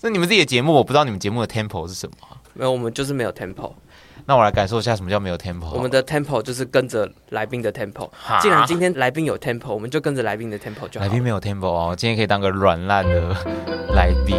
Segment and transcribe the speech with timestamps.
[0.00, 2.16] 这你们自己的节目，我不知道你们节目的 tempo 是什么。
[2.54, 3.72] 没有，我们就是没有 tempo。
[4.26, 5.72] 那我来感受一下什么叫没有 tempo。
[5.72, 8.08] 我们的 tempo 就是跟着来宾的 tempo。
[8.40, 11.06] 既然今天来宾有 tempo，我们就跟着来宾的 tempo 就好。
[11.06, 13.34] 来宾没有 tempo 哦，今天可以当个软烂的
[13.92, 14.36] 来宾。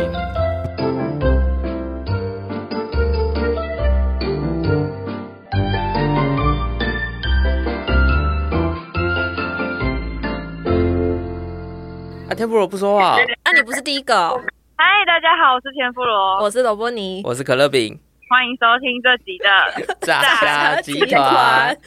[12.29, 13.17] 啊，天妇罗不说话。
[13.17, 14.41] 啊，你不是第一个。
[14.81, 17.99] 嗨，大家好，我是天妇罗，我是萝卜泥，我是可乐饼。
[18.29, 21.77] 欢迎收听这集的 炸虾集团。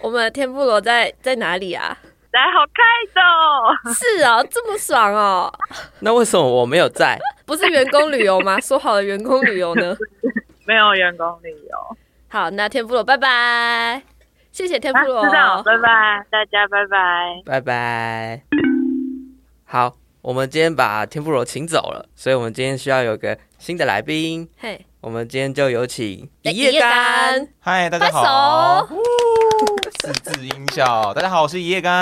[0.00, 1.98] 我们的天妇罗在在哪里啊？
[2.30, 2.80] 在好开
[3.12, 3.92] 的。
[3.92, 5.52] 是哦，这么爽哦。
[5.98, 7.18] 那为什么我没有在？
[7.44, 8.60] 不是员工旅游吗？
[8.62, 9.96] 说好的员工旅游呢？
[10.64, 11.96] 没有员工旅游。
[12.28, 14.00] 好，那天妇罗拜拜。
[14.52, 15.24] 谢谢天妇罗。
[15.28, 18.42] 知道，拜拜，大家拜拜，拜拜。
[19.64, 24.48] 好，我们今天把天妇罗请走了，所以我们今天需要有个新的来宾。
[24.56, 24.76] 嘿。
[24.76, 24.80] Hey.
[25.00, 28.86] 我们今天就有请一夜干，嗨，大家好，
[30.00, 31.92] 四字音效，大家好，我是一夜干。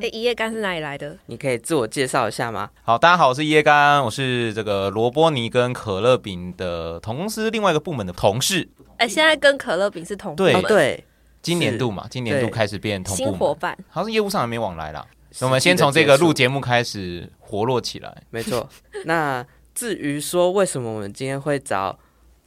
[0.00, 1.18] 哎，一夜干是哪里来的？
[1.26, 2.70] 你可以自我介绍一下吗？
[2.82, 8.66] 好，大家好，我是一夜干，我是这个萝卜泥跟可乐饼的同公司另外一个部门的同事。
[8.96, 11.04] 哎，现在跟可乐饼是同部对对，
[11.42, 15.06] 今年度嘛，今年度开始变同部伙伴，好像业务上还没往来啦。
[15.42, 18.22] 我们先从这个录节目开始活络起来。
[18.30, 18.68] 没错。
[19.06, 21.98] 那至于说为什么我们今天会找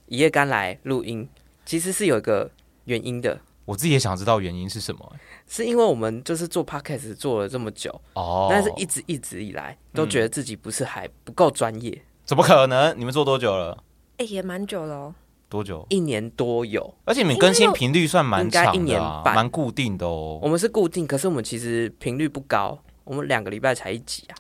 [0.08, 1.28] 一夜干来录音，
[1.66, 2.52] 其实是有一个
[2.86, 3.40] 原因的。
[3.66, 5.16] 我自己也想知道原因是什么。
[5.48, 11.92] 是因为我们就是做 podcast 做了这么久哦，但是一直一直以来都觉得自己不是还不够专业。
[11.92, 12.02] 嗯。
[12.26, 12.94] 怎么可能？
[13.00, 13.84] 你们做多久了？
[14.18, 15.16] 哎、欸，也蛮久了哦。
[15.48, 15.86] 多久？
[15.90, 16.94] 一年多有。
[17.06, 20.40] 而且你们更新频率算蛮长的，啊，应该一年半，蛮固定的哦。
[20.42, 24.36] 我们是固定，可是我们其实频率不高，我们两个礼拜才一集啊。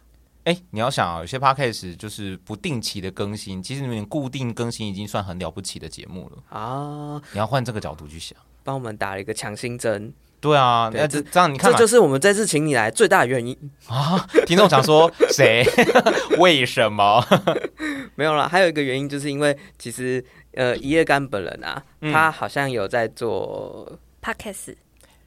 [0.49, 7.21] 哎，你要想啊，有些 podcast 就是不定期的更新，其实你们固定更新已经算很了不起的节目了啊！
[7.31, 10.11] 你要换这个角度去想，帮我们打了一个强心针。
[10.41, 13.55] 对啊，那这这样你看，这就是我们这次请你来最大的原因
[13.85, 14.27] 啊！
[14.47, 15.63] 听众想说 谁？
[16.39, 17.23] 为什么？
[18.15, 24.73] 没有啦，还有一个原因，就是因为其实呃，一夜干本人啊，嗯、他好像有在做 podcast。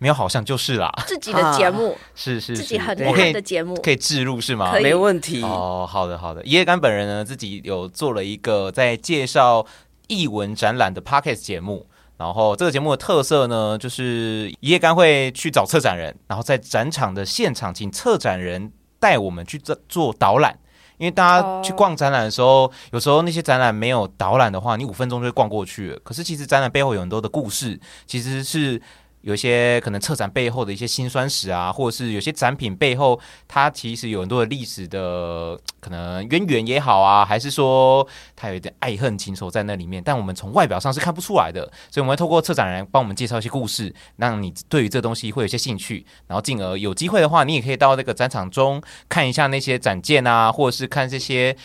[0.03, 0.93] 没有，好像就是啦。
[1.07, 4.73] 自己的节目、啊、是 是，是自己很厉害的节目，可以置入是吗？
[4.73, 5.87] 可没问题哦。
[5.89, 9.65] 好的好的，一夜干本人呢，自己有做了一个在介绍
[10.09, 11.87] 艺文展览的 Podcast 节目。
[12.17, 20.59] 然后这个节目的特色呢，就是一夜干会去找策展人，然后在展场的现场，请策展人带我们去做做导览。
[20.99, 25.99] 因为大家去逛展览的时候，哦、有时候那些展览没有导览的话，你五分钟就会逛过去了。
[26.03, 28.83] 可是其实展览背后有很多的故事，其实是。
[29.23, 33.19] 有一些可能策展背后的一些辛酸史啊，或者是有些展品背后，
[33.49, 38.07] 它其实有很多的历史的可能渊源也好啊，还是说
[38.37, 51.57] 它有一点爱恨情仇在那里面，但我们从外表上是看不出来的，所以我们会透过策展人帮我们介绍一些故事，让你对于这东西会有些兴趣，然后进而有机会的话，你也可以到那个展场中看一下那些展件啊，或者是看这些。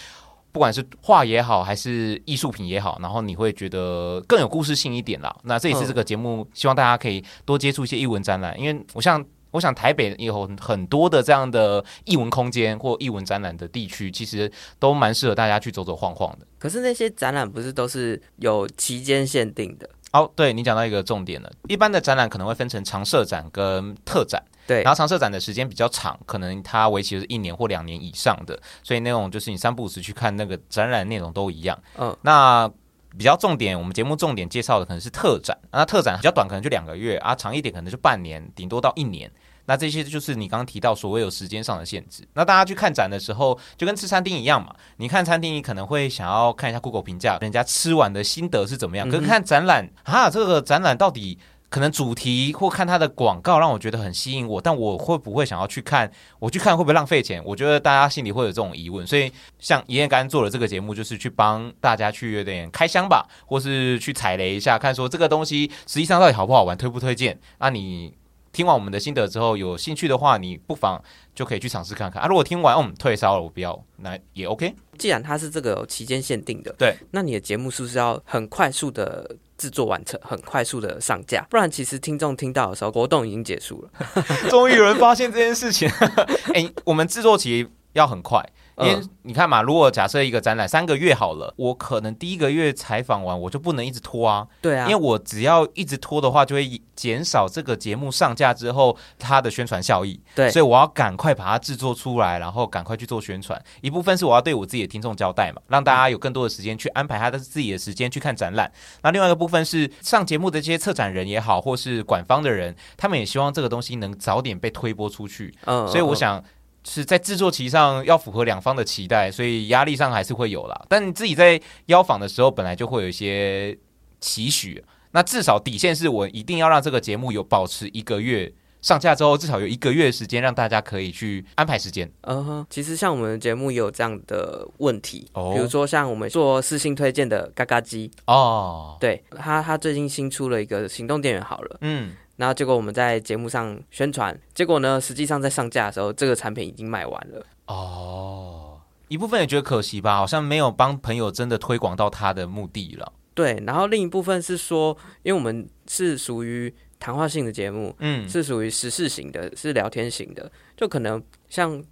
[0.58, 5.38] 不管是画也好，还是艺术品也好，然后你会觉得更有故事性一点啦。
[5.44, 16.48] 那这也是这个节目，希望大家可以多接触一些艺文展览，因为我像，我想台北有很多的这样的艺文空间或艺文展览的地区，其实都蛮适合大家去走走晃晃的。
[16.58, 19.88] 可是那些展览不是都是有期间限定的？
[20.14, 21.52] 哦，对，你讲到一个重点了。
[21.68, 24.44] 一般的展览可能会分成常设展跟特展。
[24.68, 31.80] 对，然后常设展的时间比较长，可能它为期是一年或两年以上的，所以那种就是你三不五时去看那个展览内容都一样。
[31.98, 32.70] 嗯，那
[33.18, 39.32] 比较重点，我们节目重点介绍的可能是特展，那特展比较短，可能就两个月啊，长一点可能就半年，顶多到一年。
[39.70, 42.26] 那这些就是你刚刚提到所谓有时间上的限制。
[42.34, 49.10] 那大家去看展的时候，就跟吃餐厅一样嘛，你看餐厅，你可能会想要看一下 Google 评价，人家吃完的心得是怎么样。
[49.10, 51.38] 可是看展览、啊，这个展览到底？
[51.70, 56.10] 可能主题或看它的广告让我觉得很吸引我，但我会不会想要去看？
[56.40, 57.44] 我去看会不会浪费钱？
[57.44, 67.38] 我觉得大家心里会有这种疑问，所以像爷爷刚做的这个节目，就是去帮大家去有点开箱吧，或是去踩雷一下，看说这个东西实际上到底好不好玩，推不推荐？
[67.60, 68.14] 那你
[68.58, 71.00] 听完我们的心得之后，有兴趣的话，你不妨
[71.36, 72.28] 就可以去尝试看看啊。
[72.28, 74.74] 如果听完，嗯，退烧了，我不要，那也 OK。
[74.98, 79.38] 既然它是这个期间限定的，对，那你的节目是不是要很快速的？
[79.58, 83.90] 制作完成，很快速的上架，不然其实听众听到的时候，活动已经结束了。
[84.52, 85.90] 终于有人发现这件事情。
[86.54, 88.40] 哎、欸，我们制作期要很快，
[88.80, 94.48] 因为你看嘛，如果假设一个展览三个月好了，我可能第一个月采访完，我就不能一直拖啊。
[94.62, 100.20] 对啊，因为我只要一直拖的话，就会减少这个节目上架之后它的宣传效益。
[100.36, 103.60] 对，所以我要赶快把它制作出来，然后赶快去做宣传。
[103.82, 108.72] 一部分是我要对我自己的听众交代嘛，让大家有更多的时间去安排他的自己的时间去看展览。
[109.02, 115.54] 那另外一个部分是上节目的这些策展人也好，或是馆方的人，他们也希望这个东西能早点被推播出去。
[115.66, 116.44] 嗯，所以我想。
[116.88, 120.86] 是在制作期上要符合两方的期待，所以压力上还是会有啦。
[120.88, 123.78] 但你自己在邀访的时候，本来就会有一些
[124.22, 124.84] 期许。
[125.12, 132.10] 那至少底线是我一定要让这个节目有保持一个月上架之后，至少有一个月的时间让大家可以去安排时间。
[132.22, 142.12] 嗯哼，其实像我们的节目也有这样的问题，哦，比如说像我们做私信推荐的嘎嘎鸡哦，对他，他最近新出了一个行动电源，好了，嗯。
[142.38, 147.46] 然后结果我们在节目上宣传，结果呢，实际上在上架的时候，这个产品已经卖完了。
[147.66, 148.80] 哦，
[149.10, 153.12] 一部分也觉得可惜吧，好像没有帮朋友真的推广到他的目的了。
[153.34, 161.84] 对，然后另一部分是说，因为我们是属于谈话性的节目，嗯，是属于时事型的，是聊天型的，就可能像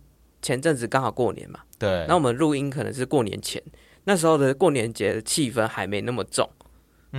[0.42, 3.62] 前阵子刚好过年嘛，对，那我们录音可能是过年前，
[4.06, 6.50] 那时候的过年节的气氛还没那么重。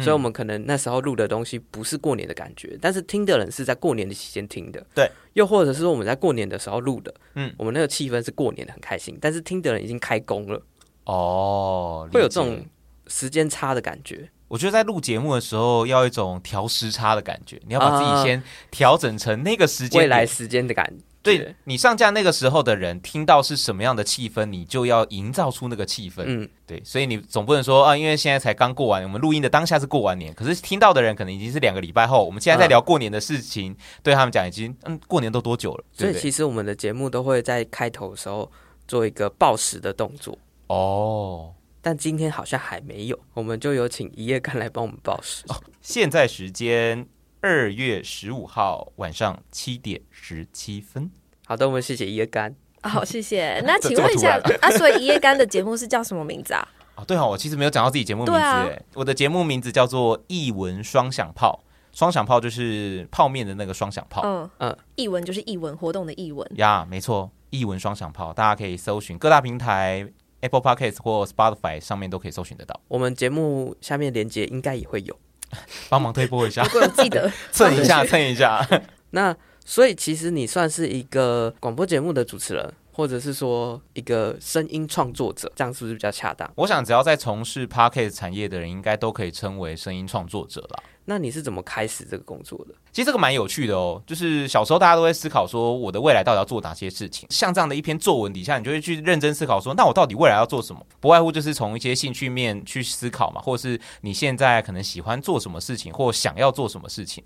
[0.00, 4.84] 所以，我们可能那时候录的东西不是过年的感觉，但是听的人是在过年的期间听的。
[4.94, 10.62] 对，又或者是说我们在过年的时候录的，嗯，我们那个气氛是过年的很开心，但是听的人已经开工了。
[11.04, 12.64] 哦，会有这种
[13.06, 14.28] 时间差的感觉。
[14.48, 21.04] 我觉得在录节目的时候要一种调时差的感觉，你要把自己先调整成那个时间，未来时间的感觉。
[21.26, 26.22] 对，你上架那个时候的人听到是什么样的气氛，你就要营造出那个气氛。
[26.26, 32.24] 嗯，对，所以你总不能说啊，因为现在才刚过完，我们录音的当下是过完年，可是听到的人可能已经是两个礼拜后。
[32.24, 35.84] 我们现在在聊过年的事情，嗯、对他们讲已经嗯，过年都多久了？
[35.92, 38.50] 所以其实我们的节目都会在开头的时候
[38.86, 40.38] 做一个报时的动作。
[40.68, 45.44] 哦，但今天好像还没有，我们就有请一夜干来帮我们报时。
[45.48, 47.06] 哦，现在时间。
[47.48, 51.08] 二月十五号晚上七点十七分。
[51.46, 52.52] 好的，我们谢谢一夜干。
[52.82, 53.62] 好，谢谢。
[53.64, 56.68] 那请问一下 啊，所以一夜干的节目是叫什么名字啊？
[56.96, 58.40] 哦，对哦，我其实没有讲到自己节目名字。
[58.40, 61.62] 哎，我的节目名字叫做“译文双响炮”。
[61.94, 64.22] 双响炮就是泡面的那个双响炮。
[64.24, 66.44] 嗯嗯，译文就是译文活动的译文。
[66.56, 70.04] 呀，没错，译文双响炮，大家可以搜寻各大平台
[70.40, 72.80] ，Apple Podcast 或 Spotify 上面都可以搜寻得到。
[72.88, 75.16] 我们节目下面连接应该也会有。
[75.88, 78.66] 帮忙推播一下，我记得 蹭一下，蹭一下。
[79.10, 86.50] 那所以其实你算是一个广播节目的主持人，或者是说一个声音创作者，这样是不是比较恰当？
[86.54, 90.82] 我想只要在从事 p a r k e t 产业的人，应该都可以称为声音创作者了。
[91.04, 92.74] 那你是怎么开始这个工作的？
[92.90, 97.28] 其实这个蛮有趣的哦，就是小时候大家都会思考说，我的未来到底要做哪些事情？
[97.30, 100.80] 像这样的一篇作文底下，你就会去认真思考说，那我到底未来要做什么？
[100.98, 107.22] 不外乎就是从一些兴趣面去思考嘛，或者是你现在可能喜欢做什么事情，或想要做什么事情。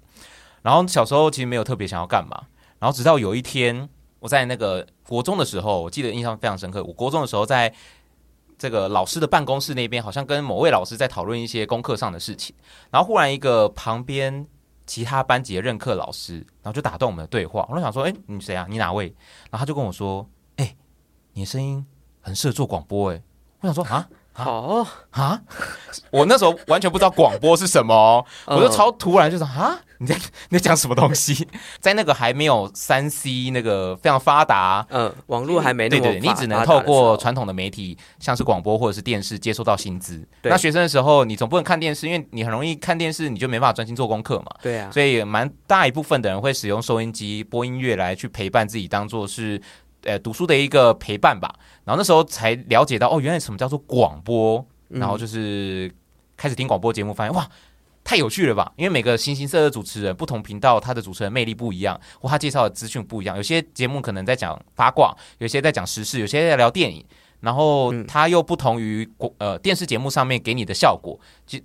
[0.62, 2.48] 然后小时候其实没有特别想要干嘛，
[2.80, 3.88] 然后直到有一天
[4.18, 6.82] 我在那个国中的时候，我记得印象非常深刻。
[6.84, 7.74] 我国中的时候在。
[8.60, 12.54] 这个老师的办公室那边好像跟某位老师在讨论一些功课上的事情，
[12.90, 14.46] 然后忽然一个旁边
[14.84, 17.66] 其他班级的任课老师，然后就打断我们的对话。
[17.70, 18.66] 我就想说，哎，你谁啊？
[18.68, 19.06] 你哪位？
[19.50, 20.76] 然后他就跟我说，哎，
[21.32, 21.86] 你的声音
[22.20, 23.12] 很适合做广播。
[23.12, 23.22] 哎，
[23.62, 24.06] 我想说啊。
[24.32, 25.40] 好啊！
[26.10, 30.16] 我那时候完全不知道广播是什么，我就超突然就说啊，你在
[30.48, 31.46] 你在讲什么东西？
[31.80, 40.26] 在那个还没有三 C 那个非常发达，嗯，网络还没那么对对，你只能透过传统的媒体，像是广播或者是电视接收到薪资。
[40.42, 44.46] 那学生的时候，你总不能看电视，因为你很容易看电视，你就没办法专心做功课嘛。
[44.62, 49.60] 对啊，所以蛮大一部分的人会使用收音机播音乐来去陪伴自己，当做是。
[50.04, 51.54] 呃，读书的一个陪伴吧。
[51.84, 54.64] 然后那时候才了解到，哦，原来什么叫做广播。
[54.92, 55.88] 然后就是
[56.36, 57.48] 开始听广播节目，发现哇，
[58.02, 58.72] 太有趣了吧！
[58.74, 63.36] 因为每个形形色色的主持人，不同频道，他的主持人魅力不一样，或他介绍的资讯不一样。
[63.36, 67.04] 有些节目可能在讲八卦，有些在讲时事，有些在聊电影。
[67.38, 71.16] 然后他又不同于呃电视节目上面给你的效果，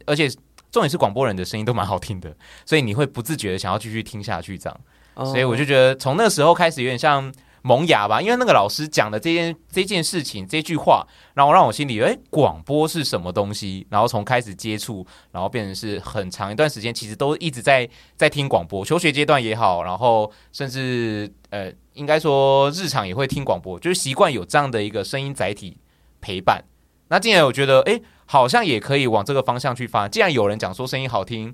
[0.05, 0.29] 而且
[0.69, 2.31] 重点是广播人的声音都蛮好听的，
[2.63, 4.79] 所以你会不自觉的想要继续听下去这样。
[5.25, 7.33] 所以我就觉得从那时候开始有点像。
[7.65, 11.03] 萌芽吧，因为那个老师讲的这件这件事情这句话，
[11.33, 13.87] 然后让我心里诶，广播是什么东西？
[13.89, 25.75] 然后从开始接触，然后变成是很长一段时间，其实都一直在在听广播，求学阶段也好，然后甚至呃，应该说日常也会听广播，就是习惯有这样的一个声音载体
[26.21, 26.63] 陪伴。
[27.07, 30.07] 那既然我觉得诶，好像也可以往这个方向去发。
[30.07, 31.51] 既然有人讲说声音好听，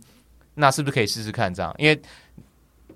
[0.56, 1.74] 那是不是可以试试看这样？
[1.78, 1.96] 因为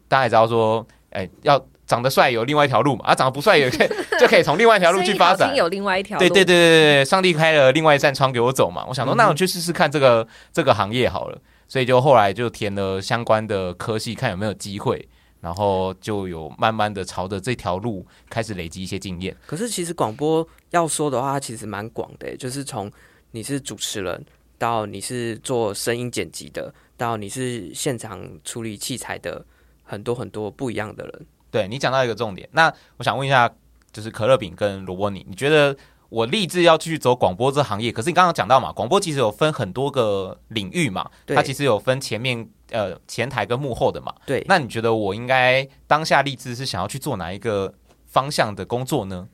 [0.10, 1.66] 大家也知道说，诶，要。
[1.86, 3.88] 长得帅有另外一条路嘛，啊，长得不帅也可以
[4.20, 6.20] 就可以从另外一条路去发展，有另外一条路。
[6.20, 8.86] 对对对对对，上帝开了另外一扇窗给我走嘛。
[8.88, 11.40] 我想说，那我去试试看这个、嗯、这个行业好了。
[11.68, 15.08] 所以就后来就填了相关的科系，看有没有机会，
[15.42, 19.36] 然后就有慢慢的朝着这条路开始累积一些经验。
[19.48, 22.92] 可是其实广播要说的话，它其实蛮广的，就是从
[23.32, 24.24] 你是主持人，
[24.60, 29.44] 到你是做声音剪辑的，到你是现场处理器材的，
[29.84, 31.26] 很多很多不一样的人。
[31.56, 33.50] 对，你讲到一个重点，那我想问一下，
[33.94, 35.76] 就是可乐饼跟萝卜泥，你觉得？
[36.10, 44.14] 我立志要去走广播这行业，可是你刚刚讲到嘛，广播其实有分很多个领域嘛，它其实有分前面呃前台跟幕后的嘛。
[44.26, 47.74] 对，那你觉得我应该当下立志是想要去做哪一个
[48.06, 49.28] 方向的工作呢？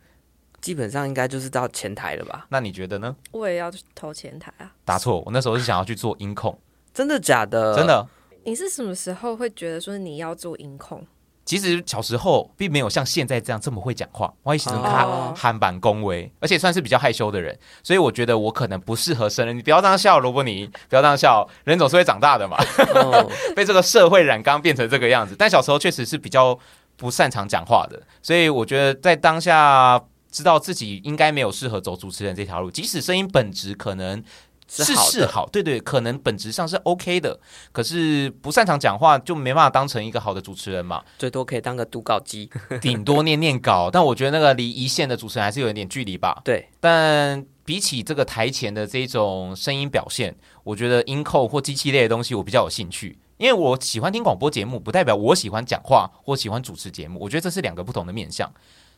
[0.62, 2.48] 基本上应该就是到前台了吧？
[2.50, 3.16] 那你觉得呢？
[3.32, 4.72] 我也要投前台啊。
[4.86, 6.58] 答错，我那时候是想要去做音控。
[6.94, 7.76] 真的假的？
[7.76, 8.08] 真的。
[8.46, 11.06] 你是什么时候会觉得说你要做音控？
[11.44, 19.58] 其实小时候并没有像现在这样这么会讲话，我以前他韩版恭维，而且算是比较害羞的人，所以我觉得我可能不适合生人。
[19.58, 22.58] 你不要这样笑，罗伯尼，不要这样笑，人总是会长大的嘛。
[22.96, 26.58] 哦、 被这个社会染缸变成这个样子，但小时候确实是比较
[26.96, 34.24] 不擅长讲话的，所以我觉得在当下知道自己应该没有适合走主持人这条路，即使声音本质可能。
[34.72, 37.38] 是是好，对对，可能本质上是 OK 的，
[37.74, 42.50] 可是不擅长讲话就没办法当成一个好的主持人嘛，最多可以当个读稿机，
[42.80, 43.90] 顶多念念稿。
[43.92, 46.42] 但我觉得那个离一线的主持人还是有一点距离吧。
[46.46, 58.50] 对，但比起这个台前的这种声音表现，我觉得音控或机器类的东西我比较有兴趣，因为我喜欢听广播节目，不代表我喜欢讲话或喜欢主持节目，我觉得这是两个不同的面向。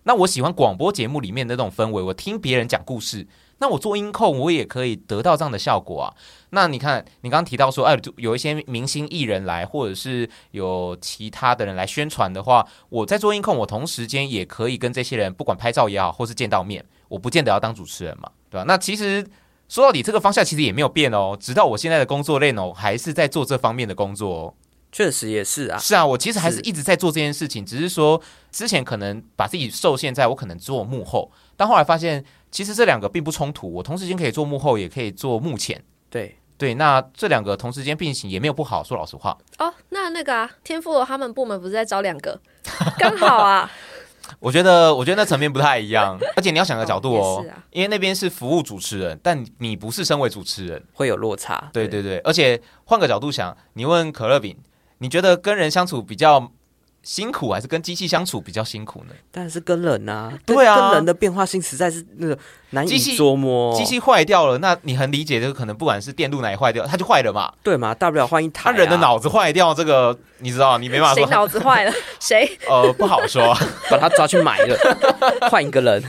[0.03, 3.27] 那我喜欢广播节目里面的那种氛围，我听别人讲故事。
[3.59, 6.13] 那我做音控，我也可以得到这样的效果啊。
[6.49, 18.65] 那你看，你刚刚提到说，哎，有一些明星艺人来，或者是有其他的人来宣传的话，我在做音控，我同时间也可以跟这些人，不管拍照也好，或是见到面，我不见得要当主持人嘛，对吧？
[18.67, 19.25] 那其实
[19.69, 24.53] 说到底，这个方向其实也没有变哦，直到我现在的工作内容还是在做这方面的工作哦。
[24.93, 32.23] 确实也是啊，是啊，我其实还是一直在做这件事情，只是说之前可能把自己受限在我可能做幕后，但后来发现。
[32.53, 35.83] 其实这两个并不冲突，我同时间可以做幕后，也可以做幕前。
[36.07, 38.83] 对对，那这两个同时间并行也没有不好。
[38.83, 42.39] 说老实话，哦，那那个啊，天赋他们部门不是在招两个，
[42.99, 43.71] 刚好啊。
[44.39, 51.71] 我觉得，我觉得那层面不太一样， 而且你要想个角度哦，哦啊、因为那边是服务主持人，但你不是身为主持人，会有落差。
[51.73, 54.55] 对对对，而且换个角度想，你问可乐饼，
[55.03, 56.49] 你觉得跟人相处比较
[57.01, 59.13] 辛苦还是跟机器相处比较辛苦呢？
[59.31, 62.39] 当然是跟人啊，对啊，跟人的变化性实在是那个
[62.73, 63.75] 难以捉摸。
[63.75, 67.93] 机器坏掉了，那你很理解，这个可能不管是电路哪里坏掉，它就坏了嘛，对嘛？
[67.95, 68.73] 大不了换一台、啊。
[68.73, 71.25] 他人的脑子坏掉，这个你知道，你没办法说。
[71.25, 71.93] 谁脑子坏了？
[72.19, 72.49] 谁？
[72.67, 73.55] 呃，不好说，
[73.89, 74.77] 把他抓去买了，
[75.49, 76.03] 换一个人。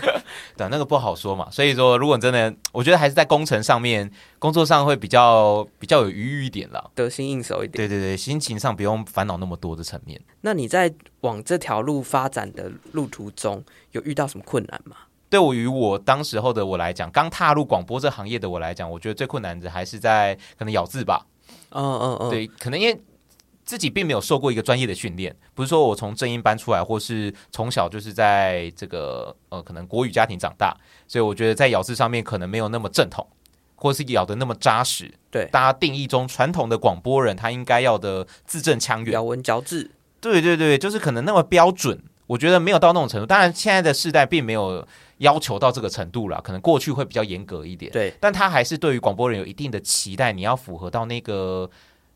[0.57, 1.49] 对，那个不好说嘛。
[1.51, 7.73] 所以说，如果真的，我觉得还是在工程上面，工作上会比较比较有余裕一点了，得心应手一点。
[7.73, 10.21] 对对对，心情上不用烦恼那么多的层面。
[10.41, 14.97] 那你在往这条路发展的路途中，有遇到什么困难吗？
[15.29, 21.27] 对我于我当时候的我来讲，刚踏入广播这行业的我来讲，我觉得最困难的还是在可能咬字吧。
[21.71, 23.01] 嗯嗯嗯，对，可能因为。
[23.67, 30.77] 自己并没有受过一个专业的训练，不是说我从正音班出来，或是从小就是在这个呃可能国语家庭长大，
[31.09, 33.27] 所以我觉得在咬字上面可能没有那么正统，
[33.77, 35.11] 或是咬的那么扎实。
[35.31, 39.91] 对，大家定义中传统的广播人他应该要的字正腔圆、咬文嚼字，
[40.21, 43.25] 对对对，就是可能那么标准，我觉得没有到那种程度。
[43.25, 44.87] 当然，现在的世代并没有
[45.19, 47.91] 要求到这个程度了，可能过去会比较严格一点。
[47.93, 51.71] 对，但他还是对于广播人有一定的期待，你要符合到那个。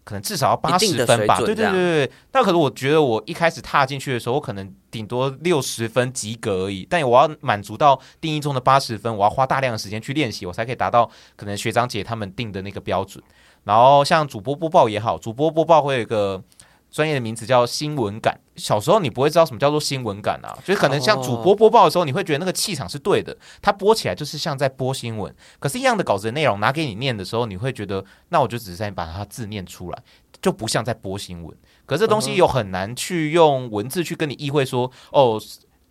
[0.04, 2.10] 可能至少要八十分吧，对对对对。
[2.32, 6.86] 那可能我觉得我一开始踏进去的时候，我可能顶多六十分及格而已。
[6.88, 13.22] 但我要满足到定义中的八十分，我要花大量的时间去练习，我才可以达到可能学长姐他们定的那个标准。
[13.64, 16.42] 然后像主播播报也好，主播播报会有一个。
[16.90, 18.38] 专业的名词叫新闻感。
[18.56, 25.32] 小时候你不会知道什么叫做新闻感啊，所以可能像主播播报的时候，你会觉得那个气场是对的，它播起来就是像在播新闻。
[25.60, 30.02] 可是，一样的稿子的内容拿给你念的时候，你会觉得那我就只是在把它字念出来，
[30.42, 31.56] 就不像在播新闻。
[31.86, 35.40] 可是这东西又很难去用文字去跟你意会说，哦，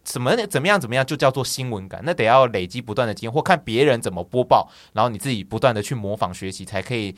[0.04, 2.02] 什么怎么样怎么样就叫做新闻感？
[2.04, 7.16] 那得要累积不断的经验，或看别人怎么播报，然后你自己不断的去模仿学习，才可以。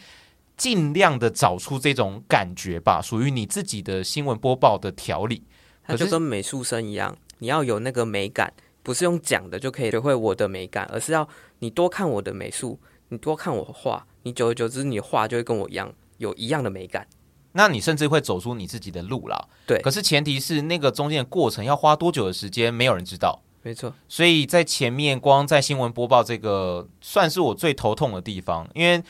[0.60, 5.42] 尽量的找出这种感觉吧，属于你自己的新闻播报的条理。
[5.84, 11.28] 它就跟美术生一样，你要有那个美感，不是用讲的就可以学会我的美感，而是要
[11.60, 17.08] 你多看我的美术，你多看我画，你久而久之，你画就会跟我一样，有一样的美感。
[17.54, 19.48] 那你甚至会走出你自己的路啦。
[19.66, 23.42] 对，可是前提是那个中间的过程要花多久的时间，没有人知道。
[23.64, 29.04] 没错，所以在前面光在新闻播报这个，算是我最头痛的地方，因为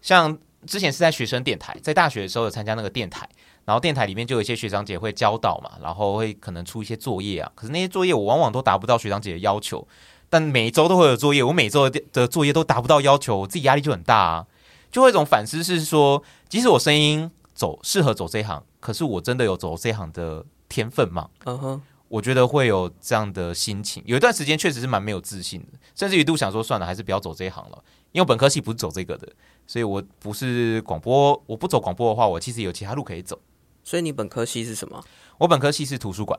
[0.00, 3.28] 像之前是在学生电台，在大学的时候有参加那个电台，
[3.64, 9.86] 然后电台里面就有一些学长姐会教导嘛，然后会可能出一些作业啊，可是那些作业我往往都达不到学长姐的要求，
[10.30, 14.46] 但每一周都会有作业，我每周的作业都达不到要求，我自己压力就很大啊，
[14.90, 21.28] 就会一种反思是说，即使我声音走适合走这一行，可是我真的有走这行的天分吗？
[21.44, 21.82] 嗯哼。
[22.12, 27.84] 我觉得会有这样的心情，有一段时间确实是蛮没有自信的，甚至一度想说算了，还是不要走这一行了。
[28.12, 29.26] 因为本科系不是走这个的，
[29.66, 33.40] 所以我不是广播，我不走广播的话，我其实有其他路可以走。
[33.82, 35.02] 所以你本科系是什么？
[35.38, 36.38] 我本科系是图书馆，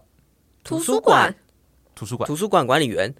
[0.63, 1.35] 图书馆，
[1.95, 3.11] 图书馆，图书馆管理员，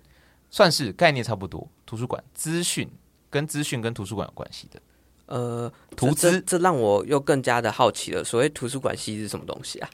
[0.51, 1.67] 算是概念差不多。
[1.87, 2.87] 图书馆资讯
[3.31, 4.79] 跟资讯跟图书馆有关系的。
[5.25, 8.23] 呃，图资这，这让我又更加的好奇了。
[8.23, 9.89] 所谓图书馆系是什么东西啊？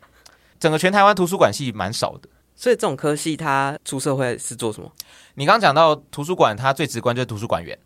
[0.60, 2.28] 整个全台湾图书馆系蛮少的。
[2.60, 4.92] 所以这种科系，他出社会是做什么？
[5.36, 7.80] 你刚刚讲到图书馆，它最直观就是图书馆员，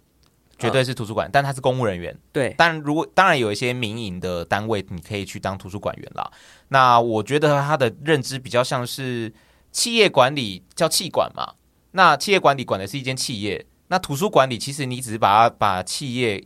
[0.57, 2.17] 绝对是图书馆，但他是公务人员。
[2.31, 6.27] 对，但如果当然有一些民营的单位，你可以去当图书馆员啦。
[6.69, 9.31] 那我觉得他的认知比较像是
[9.71, 11.53] 企业管理，叫企管嘛。
[11.91, 16.43] 那企业管理管的是一间企业，那图书馆里其实你只是把它把企业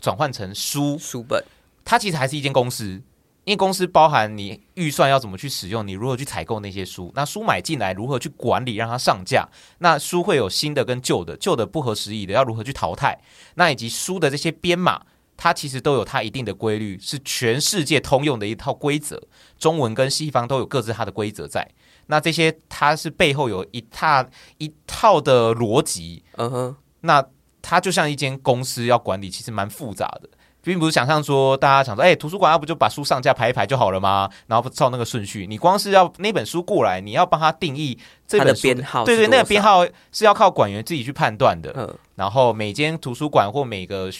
[0.00, 1.42] 转换成书书本，
[1.84, 3.02] 它其实还是一间公司。
[3.44, 9.46] 因为公司包含你预算要怎么去使用，你如何去采购那些书，那书买进来如何去管理，让它上架，
[9.78, 13.20] 那书会有新的跟旧的，旧的不合时宜的要如何去淘汰，
[13.56, 15.02] 那以及书的这些编码，
[15.36, 19.22] 它其实都有它一定的规律，是全世界通用的一套规则，
[19.58, 21.70] 中文跟西方都有各自它的规则在，
[22.06, 24.24] 那这些它是背后有一套
[24.56, 27.22] 一套的逻辑，嗯哼，那
[27.60, 30.30] 它就像一间公司要管理，其实蛮复杂的。
[30.64, 34.28] 并不是想象说，大家想说，哎、欸，图书馆要不就把书上架排一排就好了吗？
[34.46, 41.70] 然后照那个顺序，你光是要那本书过来，你要帮他定义这本书的编号，对对，那个编号是要靠馆员自己去判断的。
[41.76, 44.10] 嗯，然后每间图书馆或每个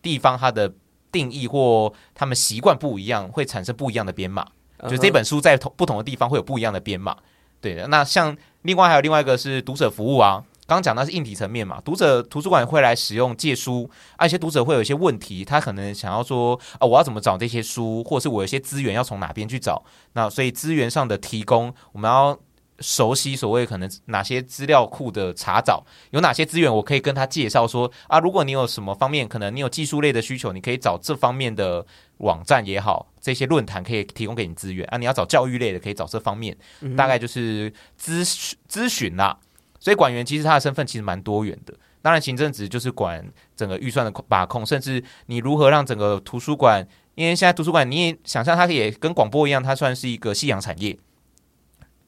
[0.00, 0.72] 地方，它的
[1.10, 4.46] 定义或他们习惯不一样，会产生不一样的编码。
[4.88, 7.16] 就这本书在同不同的地方会有不一样的编码。
[7.60, 10.42] 对的，那像另外还有另外一个是读者服务啊。
[10.70, 19.82] 刚刚讲到是硬体层面嘛，读者图书馆会来使用借书，而且读者会有一些问题，他可能想要说啊，我要怎么找这些书，或者是我有些资源要从哪边去找？
[20.12, 22.38] 那所以资源上的提供，我们要
[22.78, 31.84] 熟悉所谓可能哪些资料库的查找，有哪些资源我可以跟他介绍说啊，如果你有什么方面，可能你有技术类的需求，你可以找这方面的
[32.18, 34.96] 网站也好，这些论坛可以提供给你资源啊。
[34.96, 36.56] 你要找教育类的，可以找这方面，
[36.96, 39.36] 大概就是咨咨询啦。
[39.80, 50.94] 所以馆员其实他的身份其实蛮多元的，当然行政职就是管整个预算的把控，甚至你如何让整个图书馆，因为现在图书馆你也想象它也跟广播一样，它算是一个夕阳产业，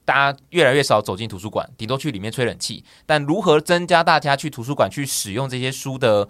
[0.05, 2.83] 大家越来越少走进图书馆，顶多去里面吹冷气。
[3.07, 6.27] 但如何增加大家去图书馆去使用这些书的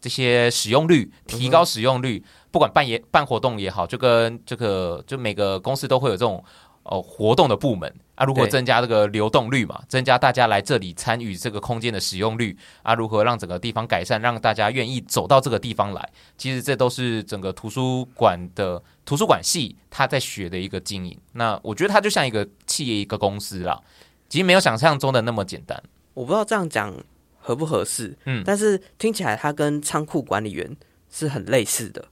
[0.00, 6.44] 这些使用率，提高使用率，不管办也办活动也好，就跟这个就每个公司都会有这种。
[6.84, 9.82] 哦，活动的部门啊，如何增加这个流动率嘛？
[9.88, 12.94] 增加大家来这里参与这个空间的使用率啊？
[12.94, 16.08] 如何让整个地方改善，让大家愿意走到这个地方来？
[16.38, 21.18] 其实这都是整个图书馆的图书馆系他在学的一个经营。
[21.32, 23.80] 那我觉得它就像一个企业、一个公司啦，
[24.28, 25.82] 其实没有想象中的那么简单。
[26.14, 26.94] 我不知道这样讲
[27.40, 30.76] 合不合适，嗯，但是听起来它跟仓库管理员
[31.10, 32.04] 是很类似的。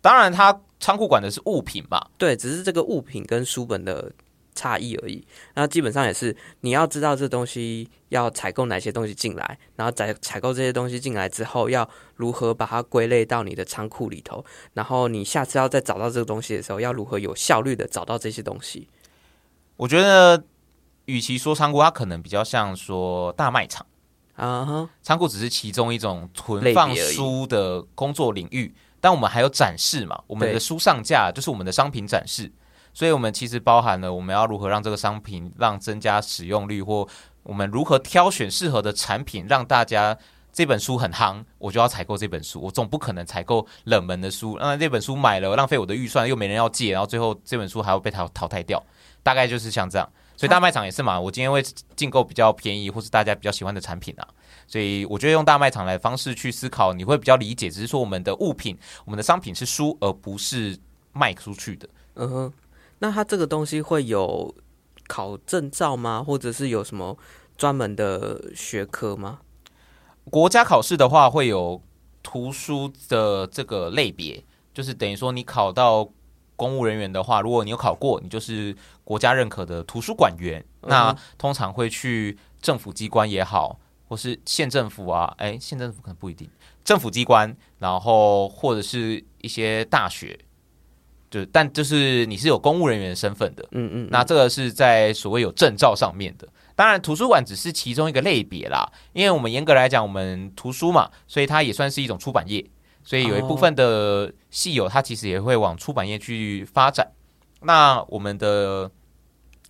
[0.00, 4.12] 当然，它仓库管的是物品嘛，对，只是这个物品跟书本的
[4.54, 5.26] 差异而已。
[5.54, 18.88] 那基本上也是你要知道这东西要采购哪些东西进来，然后在采购这些东西进来之后，要如何把它归类到你的仓库里头，然后你下次要再找到这个东西的时候，要如何有效率的找到这些东西。
[19.76, 20.44] 我觉得，
[21.06, 23.84] 与其说仓库，它可能比较像说大卖场
[24.36, 28.74] 啊，哈，仓库只是其中一种存放书的工作领域。
[29.00, 30.18] 但我们还有展示嘛？
[30.26, 32.50] 我们的书上架就是我们的商品展示，
[32.94, 37.06] 所以我们其实包含了我们要如何让这个商品让增加使用率，或
[37.42, 40.16] 我们如何挑选适合的产品，让大家
[40.52, 42.60] 这本书很夯，我就要采购这本书。
[42.60, 48.82] 我总不可能采购冷门的书，那这本书买了浪费我的预算，又没人要借，然后最后这本书还要被淘淘汰掉。
[49.22, 50.08] 大概就是像这样。
[50.36, 51.62] 所以大卖场也是嘛，我今天会
[51.94, 54.26] 进购比较便宜或是大家比较喜欢的产品啊，
[54.66, 57.70] 所以我觉得用大卖场来方式去思考，你会比较理解。
[57.70, 60.76] 只是说我们的物品、我们的商品是书，而不是
[61.12, 61.88] 卖出去的。
[62.16, 62.52] 嗯哼，
[63.04, 64.54] 那它这个东西会有
[65.06, 66.24] 考证照吗？
[66.26, 67.14] 或者是有什么
[67.54, 69.40] 专门的学科吗？
[70.30, 71.82] 国家考试的话，会有
[72.22, 76.08] 图书的这个类别，就是等于说你考到
[76.56, 80.64] 公务人员的话，如果你有考过，你就是国家认可的图书馆员。
[80.80, 86.48] 嗯、那通常会去政府机关也好，或是县政府啊，哎，县政府可能不一定，
[86.82, 90.38] 政府机关，然后或者是一些大学，
[91.34, 96.46] 就但就是你是有公务人员身份的，嗯，嗯嗯，那这个是在所谓有证照上面的。
[96.76, 102.64] 当然，图书馆只是其中一个类别啦，因为我们严格来讲，我们图书嘛，所以它也算是一种出版业。
[103.02, 107.06] 所以有一部分的系友，他其实也会往出版业去发展。
[107.62, 108.90] 那我们的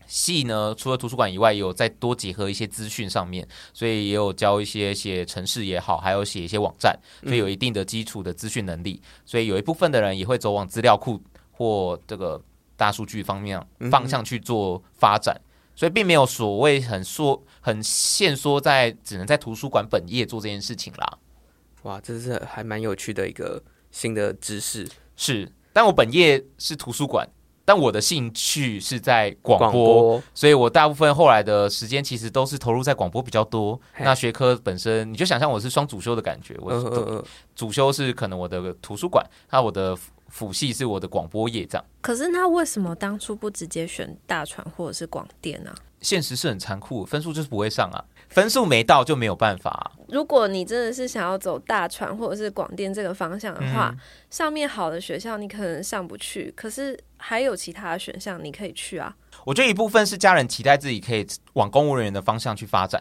[0.06, 9.02] 系呢，除了图书馆以外，也有再多结合一些资讯上面，所以也有教一些写城市也好，还有写一些网站，所以有一定的基础的资讯能力。
[9.24, 11.20] 所以有一部分的人也会走往资料库
[11.56, 12.40] 或这个
[12.76, 15.40] 大数据方面方向去做发展。
[15.76, 21.18] 所以并没有所谓很说很限缩在只能在图书馆本业做这件事情啦。
[21.82, 24.88] 哇，这是还蛮有趣的一个新的知识。
[25.16, 27.28] 是，但我本业是图书馆，
[27.64, 33.80] 但我的兴趣是在广播，所以我大部分后来的时间其实都是投入在广播比较多。
[33.98, 37.24] 那学科本身，你就想象我是双主修的感觉，我主、呃呃呃、
[37.56, 39.96] 主修是可能我的图书馆，那我的
[40.34, 41.84] 辅系是我的广播业这样。
[42.00, 45.72] 可是那为什么当初不直接选大传或者是广电呢？
[46.00, 48.04] 现实是很残酷，分数就是不会上啊。
[48.28, 49.92] 分数没到就没有办法。
[50.08, 59.14] 如果你真的是想要走大传或者是广电这个方向的话，嗯，上面好的学校你可能上不去，可是还有其他的选项你可以去啊。
[59.46, 63.00] 我觉得一部分是家人期待自己可以往公务人员的方向去发展。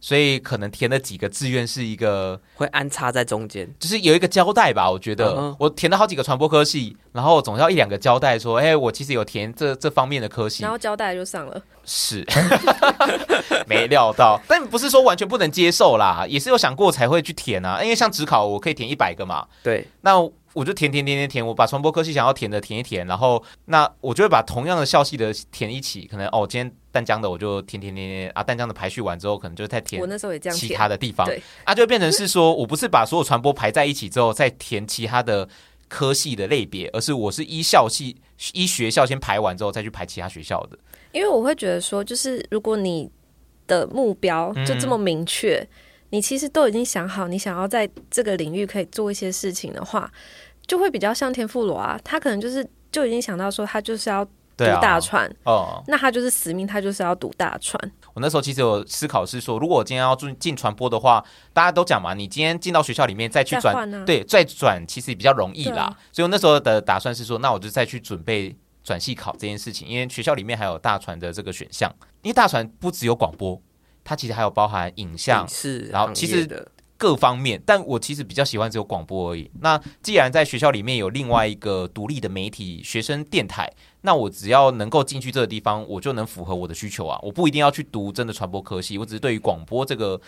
[0.00, 4.90] 所以可能填的几个志愿是一个会安插在中间，就是有一个交代吧。
[4.90, 11.62] 我觉得我填了好几个传播科系，然后总要一两个交代说，哎，我其实有填这这方面的科系，然后交代就上了。
[11.84, 12.24] 是，
[13.66, 17.82] 没料到， 但不是说完全不能接受啦，也是有想过才会去填啊。
[17.82, 19.46] 因为像职考，我可以填一百个嘛。
[19.62, 20.20] 对，那
[20.52, 26.72] 我就填填填填填，我把传播科系想要填的填一填，然后那我就会把同样的校系的填一起，可能哦，今天。
[26.92, 30.02] 淡江的我就填填填填啊，淡江的排序完之后，可能就再填。
[30.02, 30.70] 我那时候也这样填。
[30.70, 31.24] 其他的地方，
[31.62, 35.48] 啊，就变成是说我不是把所有传播排在一起之后再填其他的
[35.86, 38.16] 科系的类别，而是我是依校系、
[38.54, 40.76] 依学校先排完之后再去排其他学校的。
[41.12, 43.08] 因为我会觉得说，就是如果你
[43.68, 45.68] 的目标就这么明确，嗯，
[46.10, 50.10] 你其实都已经想好你想要在这个领域可以做一些事情的话，
[50.66, 54.26] 就会比较像天妇罗啊，他可能就是就已经想到说他就是要。
[54.60, 57.80] 读大传哦，那他就是死命，他就是要读大船。
[58.12, 65.84] 我那时候其实有思考是说，如果我今天要进进传播的话，大家都讲嘛，你今天进到学校里面再去转，啊、对，再转其实也比较容易啦。
[65.84, 71.90] 啊、所以我那时候的打算是说，那我就再去准备转系考这件事情，因为学校里面还有大船的这个选项。
[72.20, 73.58] 因为大船不只有广播，
[74.04, 79.50] 它其实还有包含影像，是，然后其实各方面，但我其实比较喜欢只有广播而已。
[79.60, 83.70] 那既然在学校里面有另外一个独立的媒体学生电台。
[84.02, 87.18] 那我只要能够进去这个地方，我就能符合我的需求啊！
[87.22, 90.18] 我不一定要去读真的传播科系，我只是对于广播这个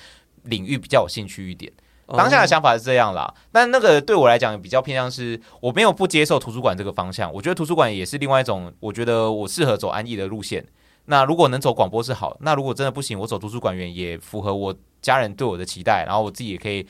[0.42, 1.72] 领域比较有兴趣一点。
[2.06, 7.32] 当下的想法是这样啦，但那个对我来讲比较偏向是，我没有不接受图书馆这个方向。
[7.32, 10.62] 我觉得图书馆也是另外一种，我觉得我适合走安逸的路线。
[11.06, 16.86] 那如果能走广播是好，那如果真的不行，我走图书馆员也符合我家人对我的期待，然后我自己也可以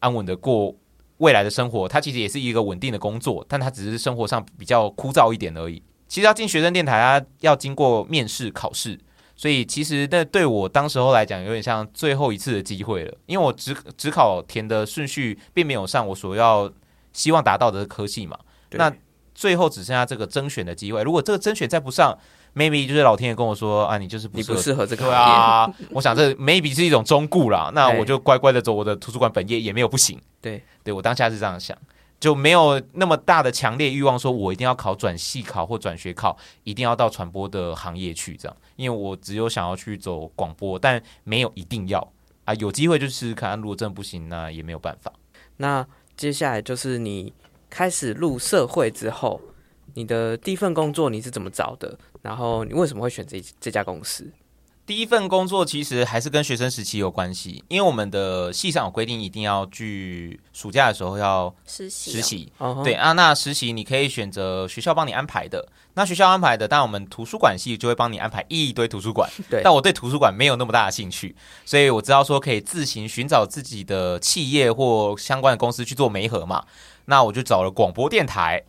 [0.00, 0.74] 安稳的过
[1.18, 1.88] 未来的生活。
[1.88, 5.82] 它其实也是一个稳定的工作，但它只是生活上比较枯燥一点而已。
[6.08, 8.98] 其实要进学生电台，它要经过面试考试，
[9.36, 13.14] 所以其实那对我当时候来讲，有点像最后一次的机会了。
[13.26, 16.70] 因为我只只考填的顺序并没有上我所要
[17.12, 18.36] 希望达到的科系嘛，
[18.72, 18.92] 那
[19.34, 21.02] 最后只剩下这个甄选的机会。
[21.02, 22.18] 如果这个甄选再不上
[22.54, 25.72] ，maybe 就是老天爷跟我说啊，你就是不适合，你不适合这个对啊。
[25.90, 30.20] 我想这 maybe 是一种忠固啦，那我就乖乖的走我的图书馆本业也没有不行。
[30.40, 31.76] 对，对我当下是这样想。
[32.20, 38.56] 就没有那么大的强烈欲望，说我一定要考转系考或转学考，一定要到传播的行业去这样。
[38.76, 42.12] 因为我只有想要去走广播，但没有一定要
[42.44, 42.54] 啊。
[42.54, 45.12] 有机会就试试看，如果真的不行，那也没有办法。
[45.56, 45.84] 那
[46.16, 47.32] 接下来就是你
[47.68, 49.40] 开始入社会之后，
[49.94, 51.98] 你的第一份工作你是怎么找的？
[52.22, 54.32] 然后你为什么会选这这家公司？
[54.84, 62.10] 第一份工作其实还是跟学生时期有关系，因为我们的系上有规定，一定要去暑假的时候要实习。
[62.10, 65.68] 实习、哦、对啊，那实习你可以选择学校帮你安排的。
[65.94, 69.30] 那学校安排的，但我们图书馆系就会帮你安排一堆图书馆。
[69.48, 76.64] 对，但我对图书馆没有那么大的兴趣，所以我知道说可以自行寻找自己的企业或相关的公司去做媒合嘛。
[77.04, 78.64] 那我就找了广播电台。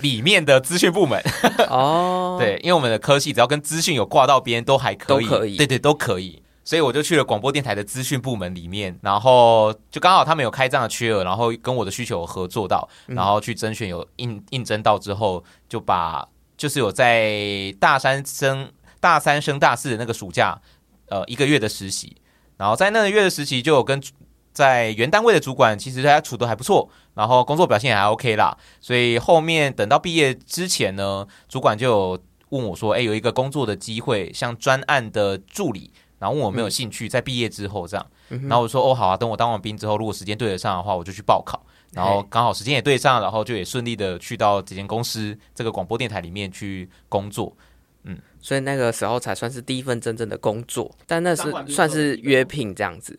[0.00, 1.22] 里面的资讯部门。
[1.70, 16.26] 哦， 对，因为我们的科系只要跟资讯有挂到边都还可以，可以，对对都可以，所以我就去了广播电台的资讯部门里面，然后就刚好他们有开这样的缺额，然后跟我的需求有合作到，然后去甄选有应应征到之后，就把
[16.56, 20.60] 就是有在大三升大三升大四的那个暑假，
[21.08, 22.16] 呃一个月的实习，
[22.56, 24.02] 然后在那个月的实习就有跟
[24.58, 32.18] 在原单位的主管，其实大家处得还不错，然后工作表现也还 OK 啦，所以后面等到毕业之前呢，主管就有
[32.48, 38.04] 问我说：“哎，有一个工作的机会，像专案的助理。”然后问我没有兴趣，在毕业之后这样，
[38.48, 41.64] 然后我说哦好啊，等我当完兵之后，如果时间对得上的话，我就去报考。
[41.92, 47.56] 然后刚好时间也对上，然后就也顺利的去到这间公司这个广播电台里面去工作。
[48.02, 53.16] 嗯，所以那个时候才算是第一份真正的工作，但那是算是约聘这样子。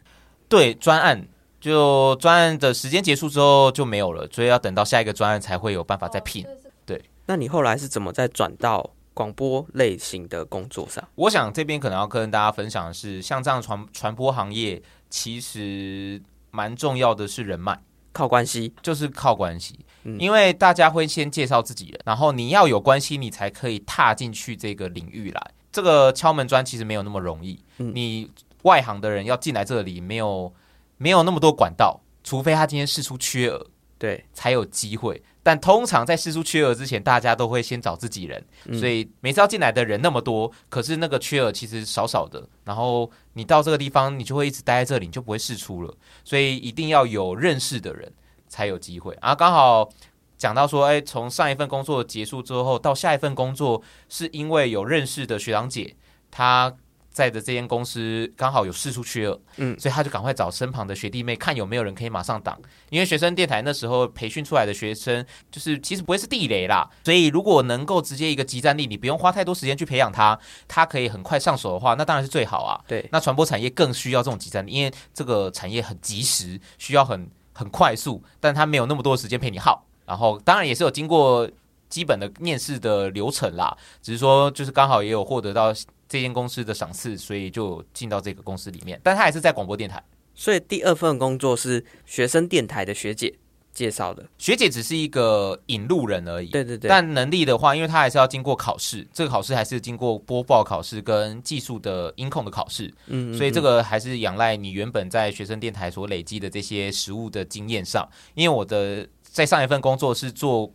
[0.50, 1.26] 对，专案
[1.62, 6.46] 就专案的时间结束之后就没有了，所以要等到下一个专案才会有办法再聘。
[6.86, 8.92] 对，那你后来是怎么再转到？
[9.12, 17.78] 广播类型的工作上，我想这边可能要跟大家分享的是，像这样传传播行业，其实蛮重要的是人脉，
[18.14, 19.78] 靠关系，就是靠关系。
[20.04, 25.52] 嗯，因为大家会先介绍自己人，然后你要有关系，你才可以踏进去这个领域来。
[25.70, 28.32] 这个敲门砖其实没有那么容易，嗯，你
[28.64, 30.54] 外行的人要进来这里，没有
[30.98, 33.66] 没有那么多管道，除非他今天试出缺额，
[33.98, 35.22] 对，才有机会。
[35.42, 38.46] 但通常在试出缺额之前，大家都会先找自己人，
[38.78, 42.46] 所以每次要进来的人那么多，可是那个缺额其实少少的。
[42.66, 45.96] 然后你到这个地方，你就会一直待在这里，你就不会试出了。
[46.24, 48.12] 所以一定要有认识的人
[48.48, 49.14] 才有机会。
[49.22, 49.90] 啊，刚好
[50.38, 55.96] 讲到说，哎，从上一份工作结束之后到下一份工作，是因为有认识的学长姐，
[56.30, 56.76] 他。
[57.20, 62.58] 在的这间公司刚好有试出缺额，嗯，所以他就赶快找身旁的学弟妹看有没有人可以马上挡。
[62.90, 72.80] 因为学生电台那时候培训出来的学生，就是其实不会是地雷啦，所以如果能够直接一个集战力，你不用花太多时间去培养他，他可以很快上手的话，那当然是最好啊。
[72.88, 79.86] 对，那传播产业更需要这种集战力，因为这个产业很及时，需要很很快速，但他没有那么多时间陪你耗。
[80.06, 81.50] 然后当然也是有经过
[81.90, 85.74] 基本的面试的流程啦，只是说就是刚好也有获得到。
[86.10, 89.00] 这间公司的赏赐，所以就进到这个公司里面。
[89.04, 93.36] 但他还是在广播电台，所以第二份工作是学生电台的学姐
[93.72, 94.28] 介绍的。
[94.40, 96.48] 学姐只是一个引路人而已。
[96.48, 96.90] 对对对。
[96.90, 102.88] 但能力的话，因为他还是要经过考试，这个考试还是经过播报考试跟技术的音控的考试。
[103.06, 103.38] 嗯，嗯，嗯。
[103.38, 108.10] 所以这个还是仰赖你原本在学生电台所累积的这些实务的经验上。
[108.34, 110.74] 因为我的在上一份工作是做。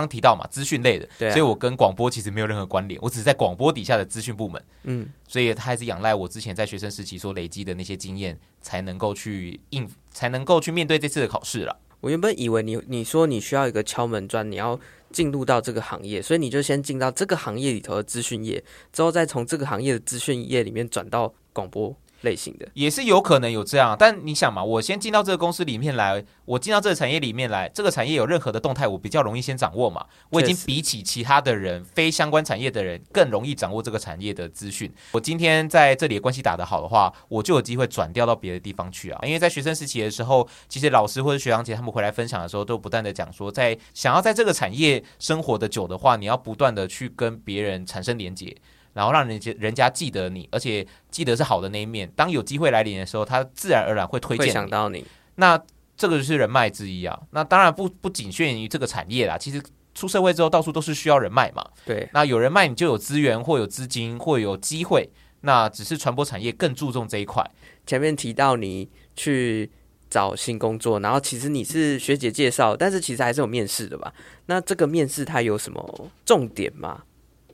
[0.00, 11.76] 刚提到嘛，资讯类的，对啊，所以我跟广播其实没有任何关联，我只是在广播底下的资讯部门，嗯，所以他还是仰赖我之前在学生时期所累积的那些经验，才能够去应，才能够去面对这次的考试了。
[12.00, 14.80] 我原本以为你你说你需要一个敲门砖，你要
[15.12, 21.94] 进入到这个行业，所以你就先进到这个行业里头的资讯业，之后再从这个行业的资讯业里面转到广播。
[22.22, 30.06] 类型的也是有可能有这样，但你想嘛，我先进到这个公司里面来，我进到这个产业里面来，这个产业有任何的动态，我比较容易先掌握嘛。
[30.30, 34.92] 我已经比起其他的人，非相关产业的人更容易掌握这个产业的资讯。
[35.12, 39.20] 我今天在这里的关系打得好的话，我就有机会转调到别的地方去啊。
[39.24, 48.56] 因为在学生时期的时候，其实老师或者学长姐他们回来分享的时候，都不断的讲说，在想要在这个产业生活的久的话，你要不断的去跟别人产生连结。
[48.92, 52.10] 然后让人家人家记得你，而且记得是好的那一面。
[52.14, 54.50] 当有机会来临的时候，他自然而然会推荐你。
[54.52, 55.04] 想到你。
[55.36, 55.60] 那
[55.96, 57.18] 这个就是人脉之一啊。
[57.30, 59.38] 那当然不不仅限于这个产业啦。
[59.38, 59.62] 其实
[59.94, 61.64] 出社会之后，到处都是需要人脉嘛。
[61.84, 62.08] 对。
[62.12, 65.10] 那有人脉，你就有资源，或有资金，或有机会。
[65.42, 67.44] 那只是传播产业更注重这一块。
[67.86, 69.68] 前面提到你去
[70.08, 74.12] 找新工作，然后其实你是学姐介绍，但是其实还是有面试的吧？
[74.46, 77.02] 那这个面试它有什么重点吗？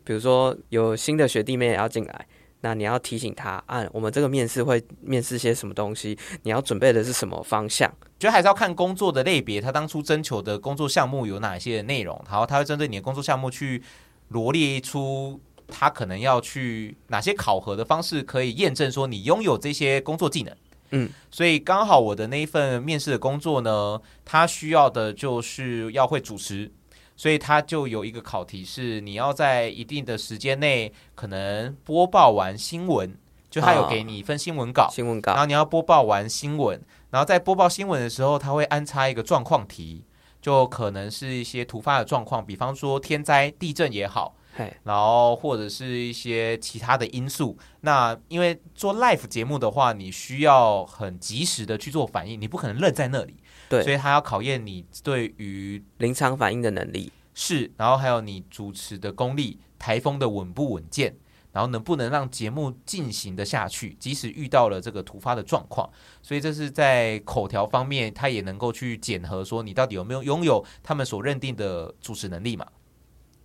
[0.09, 2.27] 比如说有新的学弟妹也要进来，
[2.62, 6.18] 那你要提醒他啊，我们这个面试会面试些什么东西？
[6.44, 7.92] 你要准备的是什么方向？
[8.18, 13.83] 觉得还是要看工作的类别，他当初征求的工作项目有哪些内容，然后他会针对你的工作项目去
[14.29, 20.57] 罗列出他可能要去哪些考核的方式，可以验证说你拥有这些工作技能。
[20.92, 26.73] 嗯，所以刚好我的那一份面试的工作呢，他需要的就是要会主持。
[27.18, 33.12] 所以它就有一个考题是，你要在一定的时间内，可能播报完新闻，
[33.50, 40.04] 就他有给你一份新闻稿，哦、新闻稿，然后你要播报完新闻，然后在播报新闻的时候，它会安插一个状况题，
[40.40, 44.37] 就可能是一些突发的状况，比方说天灾、地震也好，
[44.85, 47.59] 然后或者是一些其他的因素。
[47.81, 53.35] 那因为做 live 节目的话，你需要很及时的去做反应，你不可能愣在那里。
[53.68, 61.14] 对，所以他要考验你对于临场反应的能力，是，然后还有你主持的功力，台风的稳不稳健，
[61.52, 65.88] 然后能不能让节目进行的下去，即使遇到了这个突发的状况。
[66.22, 72.66] 所以这是在口条方面，他也能够去检核说你到底有没有拥有他们所认定的主持能力嘛。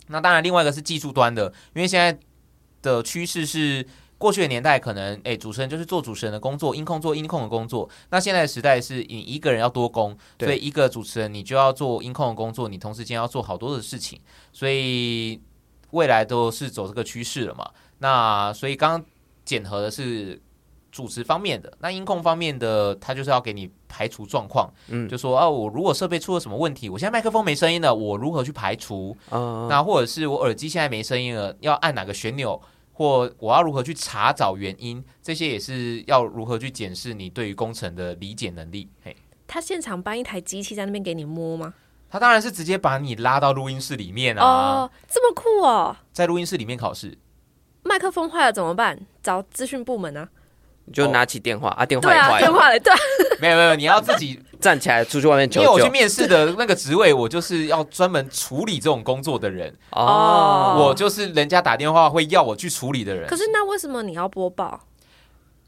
[0.07, 2.17] 那当然，另外一个是技术端的，因为现在
[2.81, 3.85] 的趋势是。
[4.23, 7.89] 过去的年代可能，诶，主持人就是做主持人的工作，音控做音控的工作。
[8.09, 14.17] 那现在的时代是你一个人要多工，所以一个主持人你就要做音控的工作，你同时间要做好多的事情，
[14.53, 15.41] 所以
[15.91, 17.69] 未来都是走这个趋势了嘛。
[17.97, 19.05] 那所以刚刚
[19.43, 20.41] 检核的是
[20.89, 29.17] 主持方面的，那音控方面的，他就是要给你排除状况，嗯，就说啊，我如果设备出了什么问题，我现在麦克风没声音了，我如何去排除？
[29.31, 32.61] 嗯，那或者是我耳机现在没声音了，要按哪个旋钮？
[32.93, 35.03] 或我要如何去查找原因？
[35.21, 38.89] 这些也是要如何去检视你对于工程的理解能力。
[39.03, 39.15] 嘿，
[39.47, 41.73] 他现场搬一台机器在那边给你摸吗？
[42.09, 44.45] 他当然是直接把你拉到录音室里面啊！
[44.45, 45.97] 哦，这么酷哦！
[46.11, 47.17] 在录音室里面考试，
[47.81, 49.07] 麦克风坏了怎么办？
[49.23, 50.29] 找资讯部门啊！
[50.85, 52.93] 你就拿起电话、哦、啊，电话也坏了，电话来对，
[53.39, 55.61] 没有没有，你要自己站起来出去外面求救。
[55.61, 63.27] 因为我去面试的那个职位，我就是要专门处理这种工作的人哦，我就是人家打电话会要我去处理的人。
[63.29, 64.79] 可是那为什么你要播报？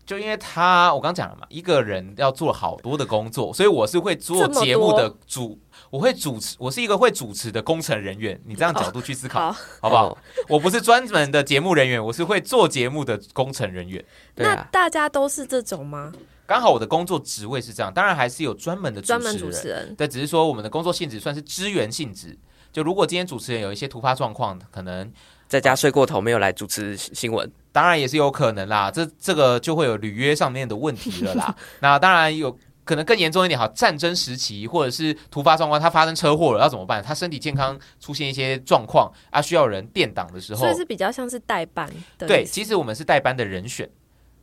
[0.05, 5.57] 就因为他，我刚讲了嘛，一个人要做好多的工作，所以我是会做节目的主，
[5.89, 8.39] 我会主持，我是一个会主持的工程人员。
[8.45, 10.07] 你这样角度去思考，哦、好，不好？
[10.09, 10.17] 哦、
[10.49, 14.03] 我不是专门的节目人员，我是会做节目的工程人员。
[14.35, 16.11] 那大家都是这种吗？
[16.47, 22.37] 刚好我的工作职位是这样，当然还是有专门的专门主持人，对只是说我们的工作性质算是支援性质。
[22.71, 25.09] 就如果今天主持人有一些突发状况，可能
[25.47, 27.49] 在家睡过头没有来主持新闻。
[27.71, 31.55] 当然也是有可能啦，这这个就会有履约上面的问题了啦。
[31.79, 37.03] 那当然有可能更严重一点，哈，战争时期或者是突发状况，他发生车祸了要怎么办？
[37.03, 42.25] 他身体健康出现一些状况啊，需要人垫档的时候，所以是比较像是代班的。
[42.27, 43.89] 对，其实我们是代班的人选，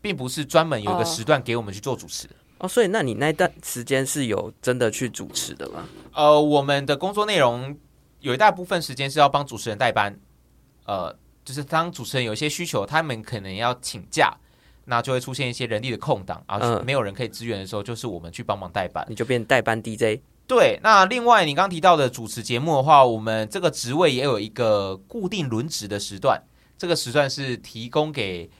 [0.02, 2.28] 并不是专门有一个时段给我们去做主持。
[2.58, 5.88] 哦，所以那你那段时间是有真的去主持的吗？
[6.12, 7.74] 呃，我们的工作内容
[8.20, 10.18] 有一大部分时间是要帮主持人代班，
[10.84, 11.16] 呃。
[11.44, 14.32] 就是当主持人有一些需求，他们可能要请假，
[14.84, 20.20] 那就会出现一些人力的空档，而没有人可以支援的时候，就是我们去帮忙代班，你就变代班 DJ。
[20.46, 26.42] 对，那另外你刚提到的主持节目的话，我们这个职位也有一个固定轮值的时段，
[26.76, 28.50] 这个时段是提供给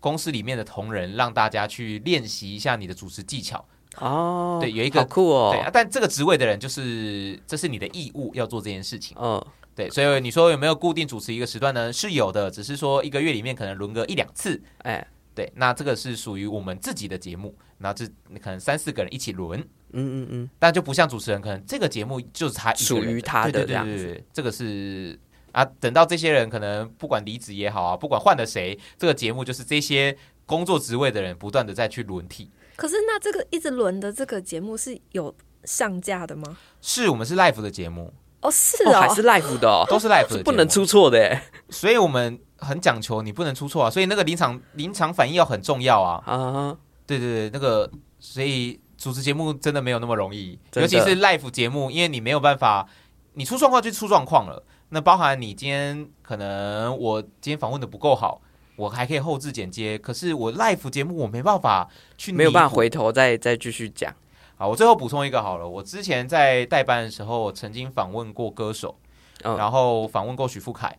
[0.00, 3.64] 公司里面的同仁，让大家去练习一下你的主持技巧。
[3.98, 9.16] 哦，对，有一个酷哦，对啊，但这个职位的人就是这是你的义务，要做这件事情。
[9.20, 9.44] 嗯。
[9.76, 11.92] 对，所以你说有没有固定主持一个时段呢？
[11.92, 14.62] 是有的，只是说一个月里面可能轮个一两次。
[14.82, 15.04] 哎，
[15.34, 18.06] 对，那这个是属于我们自己的节目，那这
[18.40, 19.60] 可能三四个人一起轮。
[19.96, 23.92] 嗯嗯嗯，但就不像主持人，可能这个节目就是他属于他的这样子。
[23.92, 25.18] 对对对对，这个是
[25.52, 30.16] 啊，等到这些人可能不管离职也好啊，不管换了谁，这个节目就是这些
[30.46, 32.50] 工作职位的人不断的再去轮替。
[32.76, 36.56] 可是那这个一直轮的这个节目是有上架的吗？
[36.80, 38.12] 是我们是 live 的节目。
[38.40, 46.22] 哦，是哦，哦还是 live 的，哦，都是 live 的， 不能出错的，所以我们很讲求你不能出错啊，所以那个临场临场反应要很重要啊。
[46.26, 46.76] 啊、uh，huh.
[47.06, 52.88] 对对对，那个所以主持节目真的没有那么容易，尤其是 live 节目，因为你没有办法，
[53.34, 54.64] 你出状况就出状况了。
[54.90, 58.40] 那包含你今天可能我今天访问的不够好，
[58.76, 64.14] 我还可以后置剪接，可是我 live 节目我没办法去，没有办法回头再再继续讲。
[64.56, 65.68] 好，我最后补充一个好了。
[65.68, 68.96] 我之前在代班的时候，我曾经访问过歌手，
[69.42, 70.96] 哦、然后访问过许富凯，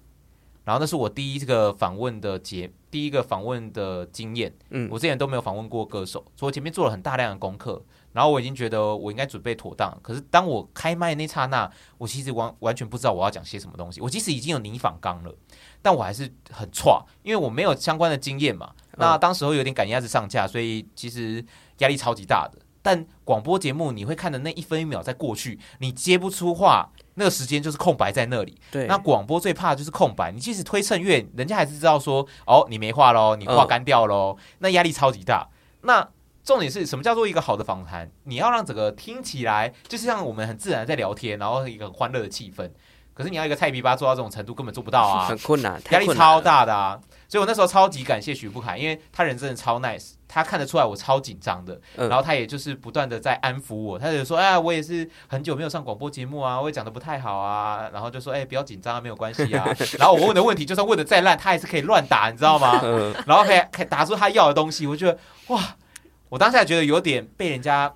[0.65, 4.53] 然后那是我第一个访问的节，第一个访问的经验。
[4.71, 7.81] 嗯，我之前都没有访问过歌手，所以我前面做了很大量的功课，
[8.13, 9.95] 然后我已经觉得我应该准备妥当。
[10.01, 14.01] 可是当我开麦那刹那，我其实完完全不知道我要讲些什么东西。
[14.01, 15.33] 我即使已经有拟访纲了，
[15.81, 18.71] 但我还是很差，因为我没有相关的经验嘛。
[18.97, 21.45] 那当时候有点赶鸭子上架，所以其实
[21.77, 22.59] 压力超级大的。
[22.81, 28.57] 但广播节目你会看的那一分一秒在过去，你接不出话，那个时间就是空白在那里。
[28.71, 35.49] 对，那广播最怕的就是空白，你即使推衬乐，人家还是知道说，哦，你没话喽，你话干掉喽，嗯、那压力超级大。
[35.81, 36.07] 那
[36.43, 38.11] 重点是什么叫做一个好的访谈？
[38.25, 42.69] 你要让整个听起来就是像我们很自然在聊天，然后一个很欢乐的气氛。
[43.15, 46.99] 可是你要一个菜皮吧做到这种程度，根本做不到啊， 很困难，压力超大的啊。
[47.27, 59.65] 所以我那时候超级感谢许富凯，因为他人真的超 nice，他看得出来我超紧张的，嗯、然后他也就是不断的在安抚我，他就说，哎，我也是很久没有上广播节目啊，我也讲的不太好啊，然后就说，哎，不要紧张啊，没有关系啊。
[59.97, 62.79] 然后我问的问题，就算问的再烂，他还是可以乱打，你知道吗？
[62.85, 65.17] 嗯、然后可以可以打出他要的东西，我觉得
[65.47, 65.75] 哇，
[66.29, 67.91] 我当时还觉得有点被人家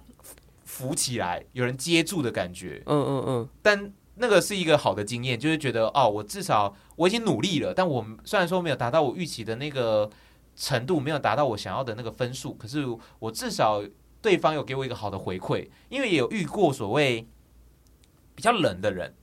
[0.66, 2.82] 扶起来，有人接住的感觉。
[2.88, 3.50] 嗯嗯嗯。
[3.62, 3.92] 但
[4.22, 10.10] 那个是一个好的经验，就是觉得哦，我至少我已经努力了，但我虽然说没有达到我预期的那个
[10.56, 12.86] 程度，没有达到我想要的那个分数，可是
[13.20, 13.82] 我至少
[14.22, 17.26] 对方有给我一个好的回馈，因为也有遇过所谓
[18.36, 19.16] 比较冷的人，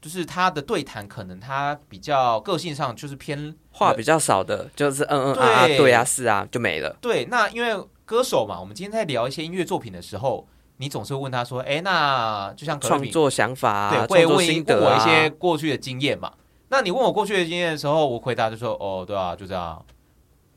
[0.00, 6.96] 就是他的对谈可能他比较个性上就是偏话比较少的，就是嗯嗯啊啊对啊是啊就没了。
[7.00, 10.48] 对，那因为歌手嘛，我们今天在聊一些音乐作品的时候。
[10.80, 16.32] 你总是会问他说：“哎，那就像创作想法、啊，对，会问问我一些过去的经验嘛？
[16.70, 19.84] 那你问我过去的经验的时候，我回答就说：哦，对啊，就这样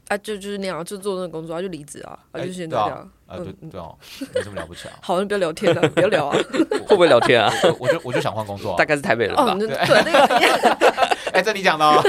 [0.07, 3.97] 啊，就就是那样，就做那个工作，啊，就离职啊，啊，就现在这样啊，啊，对对哦，
[4.33, 4.93] 没什么了不起啊。
[5.03, 6.37] 好，你不要聊天了，不要聊啊，
[6.87, 7.51] 会不会聊天啊？
[7.77, 9.43] 我就我就想换工作，啊，大概是台北人吧。
[9.43, 12.01] 哦，对那个， 哎，这你讲的哦。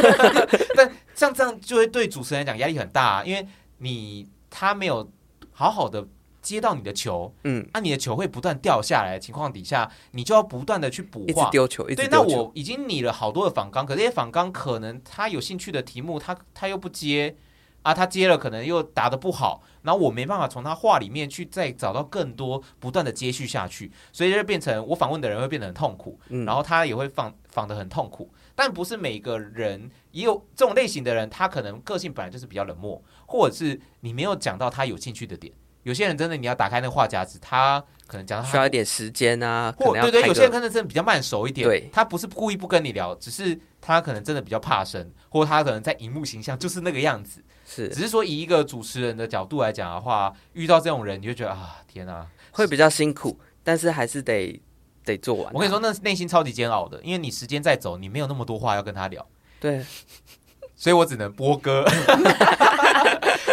[0.76, 3.44] 但像这样就会对主持人来讲压力很大，啊，因为
[3.78, 5.10] 你他没有
[5.50, 6.06] 好好的。
[6.44, 12.10] 接到你的球，嗯，那、啊、你的球会不断掉下来的情况底下，你就要不断的去补画，一直丢球，一直丢球。
[12.10, 17.34] 对，那我已经拟了好多的访纲，可这些访纲可能他有兴趣的题目，他他又不接
[17.82, 28.30] 啊，他接了可能又答的不好，然后我没办法从他话里面去再找到更多不断的接续下去，所以就变成我访问的人会变得很痛苦，嗯，然后他也会访访的很痛苦。
[28.56, 35.52] 但不是每个人也有这种类型的人，他可能个性本来就是比较冷漠，或者是你没有讲到他有兴趣的点。
[35.84, 54.60] 有些人真的，你要打开那个话匣子，他可能讲到需要一点时间啊，或对对，有些人可能真的比较慢熟一点，对，他不是故意不跟你聊，只是他可能真的比较怕生，或他可能在荧幕形象 就是那个样子，是，只是说以一个主持人的角度来讲的话，遇到这种人，你就觉得啊，天哪，会比较辛苦，但是还是得
[55.04, 55.52] 得做完。
[55.52, 59.26] 我跟你说，那内心超级煎熬的，因为你时间在走，你没有那么多话要跟他聊，
[59.60, 59.84] 对，
[60.74, 61.84] 所以我只能播歌。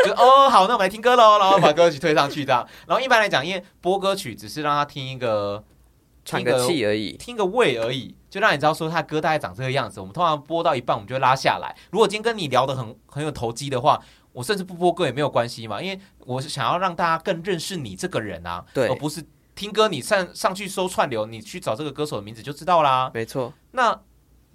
[0.06, 2.68] 就哦好，那我们来听歌喽， 然后把歌曲推上去这样。
[2.88, 5.64] 然后一般来讲，因为播歌曲只是让他听一个
[6.26, 10.00] 喘个气而已，听个味而已，就让你知道说他歌大概长这个样子。
[10.00, 11.76] 我们通常播到一半，我们就会拉下来。
[11.92, 14.02] 如果今天跟你聊得很很有投机的话，
[14.34, 19.24] 我甚至不播歌也没有关系嘛，因为我是想要让大家更认识你这个人啊，对，而不是
[19.56, 23.12] 听歌你上上去搜串流，你去找这个歌手的名字就知道啦。
[23.14, 24.00] 没错，那。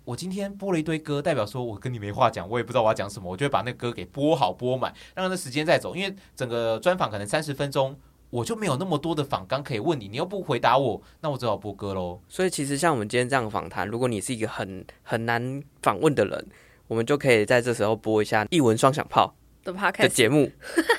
[0.07, 5.96] 我今天播了一堆歌，代表说我跟你没话讲，我也不知道我要讲什么，我就会把那歌给播好播满，让那时间再走。
[5.96, 7.98] 因为整个专访可能三十分钟，
[8.30, 12.20] 我就没有那么多的访纲可以问你，你又不回答我，那我只好播歌喽。
[12.28, 16.46] 所以其实像我们今天这样访谈，如果你是一个很很难访问的人，
[16.86, 19.34] 我们就可以在这时候播一下一文双响炮。
[19.72, 20.50] 的节目，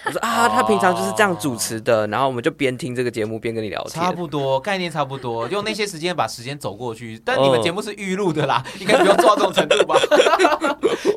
[0.05, 7.19] 我说啊， 他平常就是这样主持的，然后我们就边听这个节目边跟你聊天，差不多概念差不多， 用那些时间把时间走过去。
[7.23, 9.95] 但你们节目是预录的啦， 应该不用做到这种程度吧？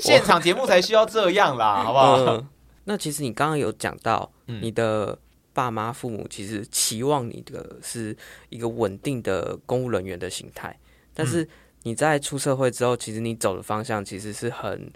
[0.01, 2.17] 现场节目才需要这样啦，好不好？
[2.19, 2.49] 嗯、
[2.85, 5.19] 那其实你刚刚有讲到，你的
[5.53, 8.17] 爸妈父母其实期望你的是
[8.49, 10.79] 一个稳定的公务人员的形态，
[11.13, 11.49] 但是
[11.83, 14.91] 你在出社会之后，其实你走的方向其实是很。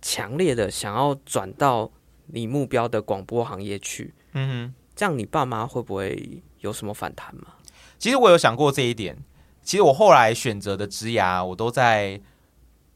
[0.00, 1.90] 强烈的想要转到
[2.26, 7.54] 你目标的广播行业去，嗯哼，这样你爸妈会不会有什么反弹吗？
[7.98, 9.16] 其实我有想过这一点。
[9.62, 12.20] 其实我后来选择的职涯，我都在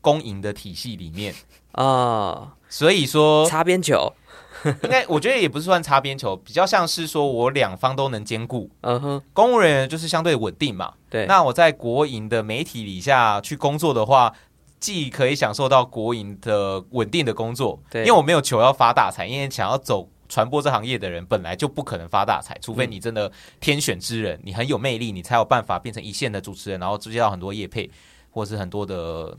[0.01, 1.35] 公营的体系里面
[1.73, 4.11] 啊，哦、所以说擦边球，
[4.83, 8.71] 应该我觉得也不是算擦边球，比较像是说我两方都能兼顾。
[8.81, 11.27] 嗯哼，公务人员就是相对稳定嘛，对。
[11.27, 14.35] 那我在国营的媒体底下去工作的话。
[14.83, 23.31] 既可以享受到国营的稳定的工作，对，因为我没有求要发大财，因为想要走传播这行业的人本来就不可能发大财，除非你真的
[23.61, 27.89] 天选之人，你很有魅力，你才有办法变成一线的主持人，然后接到很多业配
[28.29, 29.39] 或是很多的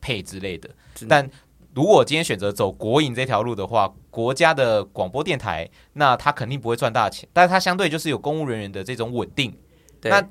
[0.00, 0.70] 配之类的。
[1.08, 1.28] 但
[1.74, 9.52] 如果今天选择走国营这条路的话，国家的广播电台，那他肯定不会赚大钱，但是他相对就是有公务人员的这种稳定，
[10.00, 10.10] 对。
[10.10, 10.24] 那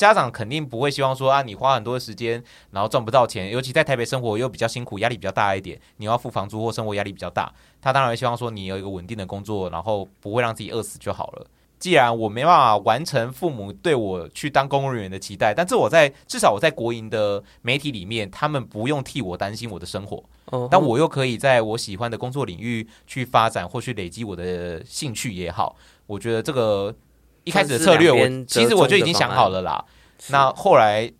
[0.00, 7.52] 家长肯定不会希望说啊，你花很多时间，然后赚不到钱，尤其在台北生活又比较辛苦，压力比较大一点，你要付房租或生活压力比较大。
[7.82, 11.46] 他当然会希望说你有一个稳定的工作，然后不会让自己饿死就好了。
[11.78, 20.24] 既然我没办法完成父母对我去当公务人员的期待，但这我在至少我在国营的媒体里面，他们不用替我担心我的生活，
[20.70, 25.76] 但我又可以在我喜欢的工作领域去发展或去累积我的兴趣也好，
[26.06, 26.94] 我觉得这个。
[27.44, 29.84] 一开始的策略我，其实我就已经想好了啦。
[30.28, 31.10] 那后来，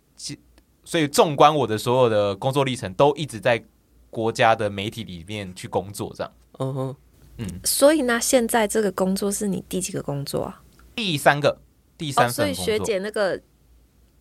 [0.83, 3.63] 所以纵观我的所有的工作历程，都一直在
[4.09, 6.33] 国家的媒体里面去工作，这样。
[6.59, 6.95] 嗯哼，
[7.37, 7.47] 嗯。
[7.63, 10.61] 所以呢，现在这个工作是你第几个工作啊？
[10.95, 11.57] 第三个，
[11.97, 12.49] 第三份。
[12.49, 13.39] 哦，所以学姐那个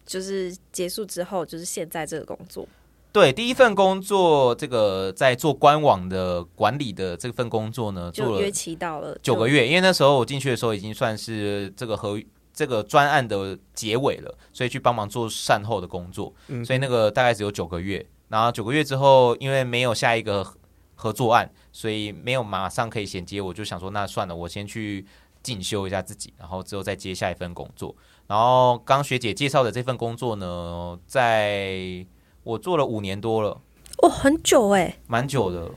[0.07, 2.66] 就是结束之后，就是现在这个工作。
[3.12, 12.20] 对，第一份工作，这个在做官网的管理的这份工作呢，做了约期到了九个月，因为那时候我进去的时候已经算是这个合
[12.52, 16.32] 这个专案的结尾了，所以去帮忙做善后的工作。
[16.48, 18.04] 嗯，所以那个大概只有九个月。
[18.28, 20.46] 然后九个月之后，因为没有下一个
[20.94, 23.40] 合作案，所以没有马上可以衔接。
[23.40, 25.04] 我就想说，那算了，我先去
[25.42, 27.92] 进修一下自己，然后之后再接下一份工作。
[28.28, 32.06] 然后刚学姐介绍的这份工作呢，在
[32.43, 33.61] 我做了五年多了。
[34.03, 35.70] 哦，很久哎，蛮久的。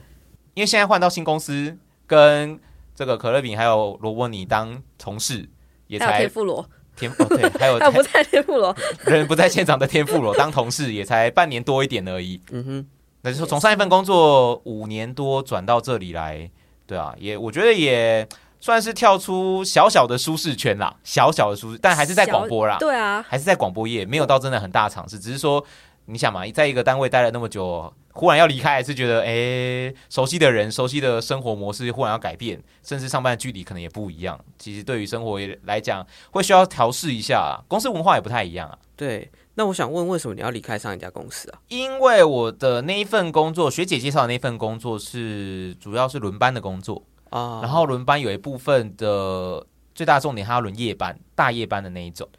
[0.54, 2.60] 因为现在换到新公司，跟
[2.96, 5.50] 这个可乐饼还有罗伯尼当同事。
[5.88, 12.42] 也才天妇罗，天哦对，还有 他不在天妇罗， 人不在现场的天妇罗 当同事也才半年多一点而已。
[12.52, 12.88] 嗯哼，
[13.22, 16.50] 那就是从上一份工作五年多转到这里来，
[16.88, 18.28] 对啊，也我觉得也
[18.60, 25.64] 算是跳出小小的舒适圈啦，小小的舒适，但还是在广播啦，对啊，还是在广播业，没有到真的很大尝试，只是说
[26.06, 27.94] 你想嘛，在一个单位待了那么久。
[28.16, 34.40] 忽然要离开，还是觉得哎、欸，熟悉的人、熟悉的生活模式忽然要改变，甚至上班的距离可能也不一样。
[34.60, 37.60] 其实对于生活来讲，会需要调试一下。
[37.68, 38.78] 公司文化也不太一样啊。
[38.96, 41.60] 对，那我想问，为什么你要离开上一家公司啊？
[41.70, 47.62] 因为我的那一份工作，学姐介绍的那份工作是主要是轮班的工作啊。
[47.64, 52.30] 然后轮班有一部分的最大重点，它要轮夜班、大夜班的那一种。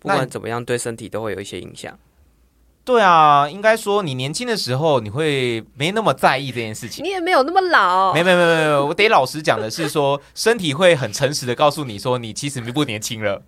[0.00, 1.96] 不管怎么样，对身体都会有一些影响。
[2.86, 7.04] 对啊，应该说你年轻的时候，你会没那么在意这件事情。
[7.04, 8.14] 你也没有那么老。
[8.14, 13.42] 没没没没没，我得老实讲的是说，身体会很诚实的告诉你说，你其实并不年轻了。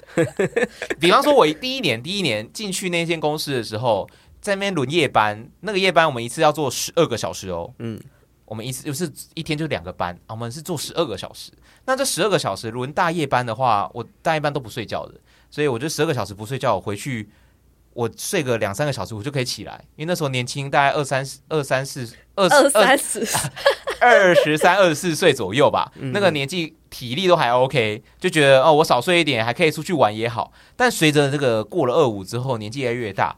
[0.98, 4.10] 比方说，我第一年第一年进去那间公司的时候，
[4.40, 7.72] 在那边轮夜班，那个夜班我们一次要做十二个小时哦。
[7.78, 7.96] 嗯，
[8.44, 11.52] 我们一次就是一天就两个班，我们是做十二个小时。
[11.84, 15.14] 那这十二个小时轮大夜班的话，我大夜班都不睡觉的，
[15.48, 17.28] 所以我就十二个小时不睡觉，我回去。
[17.98, 23.26] 我睡个两三个小时，我就可以起来，因为那时候年轻，大概二三十、二三四、二二三十、
[23.98, 25.90] 二十三、二十四岁左右吧。
[25.96, 30.52] 嗯、那个年纪体力都还 OK，就觉得哦，我少睡一点还可以出去玩也好。
[30.76, 33.36] 但随着这个过了二五之后，年纪越来越大，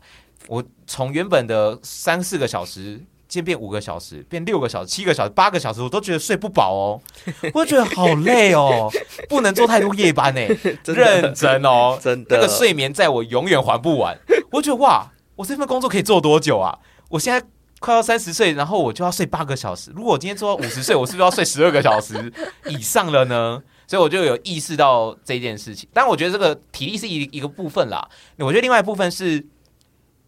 [0.49, 3.01] 我从原本的三四个小时。
[3.31, 7.01] 先变五个小时，变六个小时、七个小时、八个小时，我都觉得睡不饱哦，
[7.55, 8.91] 我觉得好累哦，
[9.29, 10.41] 不能做太多夜班 呢，
[10.85, 14.19] 认真哦，真的，那个睡眠在我永远还不完。
[14.51, 16.77] 我觉得哇，我这份工作可以做多久啊？
[17.09, 17.47] 我现在
[17.79, 19.93] 快要三十岁，然后我就要睡八个小时。
[19.95, 22.33] 如果我今天做到五十岁，我是不是要睡十二个小时
[22.67, 23.63] 以上了呢？
[23.87, 25.89] 所以我就有意识到这件事情。
[25.93, 28.09] 但我觉得这个体力是一一个部分啦，
[28.39, 29.47] 我觉得另外一部分是。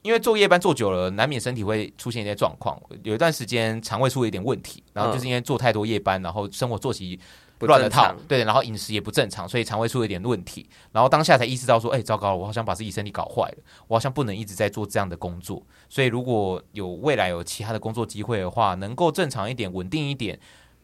[0.03, 2.77] 因为做夜班做久了，难免身体会出现一些状况。
[3.05, 7.19] 有一段时间肠胃出了一点问题，然后就是因为做太多夜班，然后生活作息
[7.61, 10.69] 乱了套，对，然后饮食也不正常，所以肠胃出了一点问题。
[10.91, 15.63] 然后当下才意识到说，哎，糟糕了，我好像把自己身体搞坏了，我好像不能一直在做这样的工作。
[15.89, 20.37] 所以如果有未来有其他的工作机会的话，能够正常一点、稳定一点，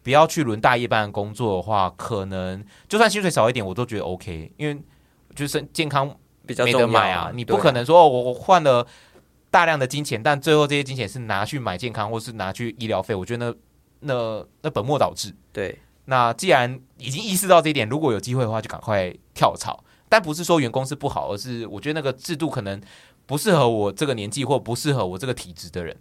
[0.04, 4.80] 不要去轮大夜班的工作的话，可能就算薪水少一点，我都觉得 OK，因为
[5.34, 6.16] 就是健康
[6.46, 8.86] 比较没得买啊，你不可能说我我换了。
[9.50, 13.46] 大量的金钱，但最后这些金钱是拿去买健康，或是拿去医疗费，我觉得
[14.00, 15.34] 那那那本末倒置。
[15.52, 19.82] 对，那既然已经意识到这一点，如果有机会的话，就赶快跳槽。
[20.08, 22.80] 但不是说员工是不好，而是我觉得那个制度可能
[23.26, 25.94] 不适合我这个年纪，或不适合我这个体质的人。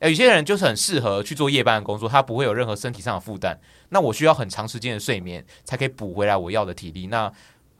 [0.00, 3.56] 诶，有些人就是很适合去做夜班的工作，他不会有任何身体上的负担。
[3.90, 7.06] 那我需要很长时间的睡眠，才可以补回来我要的体力。
[7.06, 7.32] 那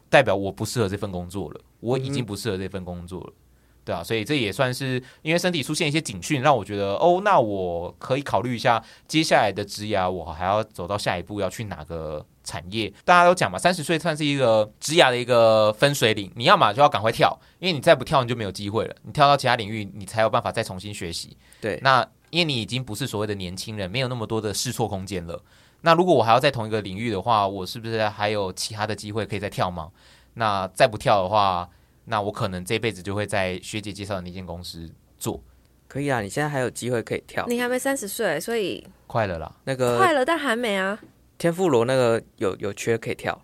[0.08, 3.32] 代表我不适合这份工作了，我已经不适合这份工作了。
[3.32, 3.41] 嗯
[3.84, 12.92] 对啊，所以这也算是因为身体出现一些警讯，让我觉得哦，那我可以考虑一下接下来的职涯，我还要走到下一步要去哪个产业？
[13.04, 21.36] 大家都讲嘛，三十岁算是一个职涯的一个分水岭，你要嘛就要赶快跳，因为你再不跳你就没有机会了，你跳到其他领域，你才有办法再重新学习。
[21.60, 25.42] 对，那因为你已经不是所谓的年轻人，没有那么多的试错空间了。
[25.80, 29.90] 那如果我还要在同一个领域的话，我是不是还有其他的机会可以再跳吗？
[30.34, 31.68] 那再不跳的话，
[32.04, 35.42] 那我可能这辈子就会在学姐介绍的那间公司做，
[35.88, 36.20] 可以啊！
[36.20, 39.52] 你现在还有机会可以跳，你还没三十岁，所以快了啦。
[39.64, 40.98] 那个快了，但还没啊。
[41.38, 43.32] 天妇罗那个有有缺可以跳，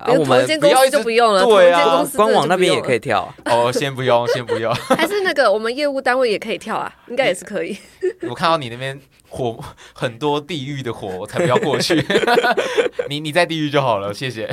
[0.00, 1.44] 啊，我们不要就不用了。
[1.44, 3.32] 对啊，官网那边也可以跳。
[3.44, 4.74] 哦，先不用， 先不用。
[4.74, 7.78] 还是那个我们业务单位也可以跳啊，应该也是可以。
[8.28, 9.56] 我看到你那边火
[9.92, 12.04] 很多地狱的火，我才不要过去。
[13.08, 14.50] 你你在地狱就好了，谢谢。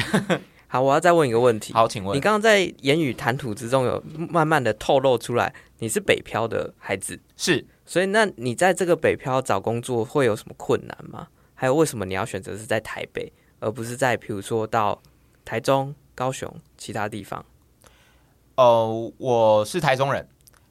[0.71, 1.73] 好，我要再问一个问题。
[1.73, 11.27] 好，请问你刚刚在言语谈吐之中有慢慢的透露出来，你是北漂的孩子，是，所以那你在这个北漂找工作会有什么困难吗？
[11.55, 15.01] 还有为什么你要选择是在台北，而不是在比如说到
[15.43, 17.45] 台中、高雄其他地方？
[18.55, 20.25] 呃，我是台中人，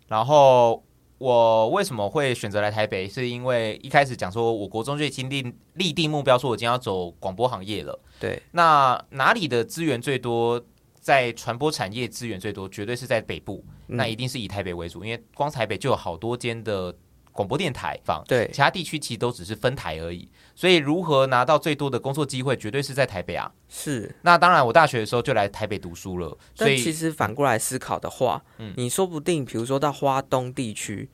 [0.09, 0.83] 然后。
[1.21, 3.07] 我为什么会选择来台北？
[3.07, 8.01] 是因为一开始讲说，我国中就已经立立定目标，说我今天要走广播行业了。
[8.19, 10.61] 对，那哪里的资源最多？
[11.03, 16.95] 在传播产业资源最多，绝对是在北部，嗯、那一定是以台北为主，因为光台北就有好多间的
[17.33, 20.29] 广播电台放，对，其他地区其实都只是分台而已。
[20.61, 23.51] 所以如何拿到最多的工作机会，绝对是在台北啊。
[23.67, 26.37] 是，那当然，我大学的时候就来台北读书了。
[26.55, 31.09] 所以其实反过来思考的话，嗯，你说不定，比如说到花东地区，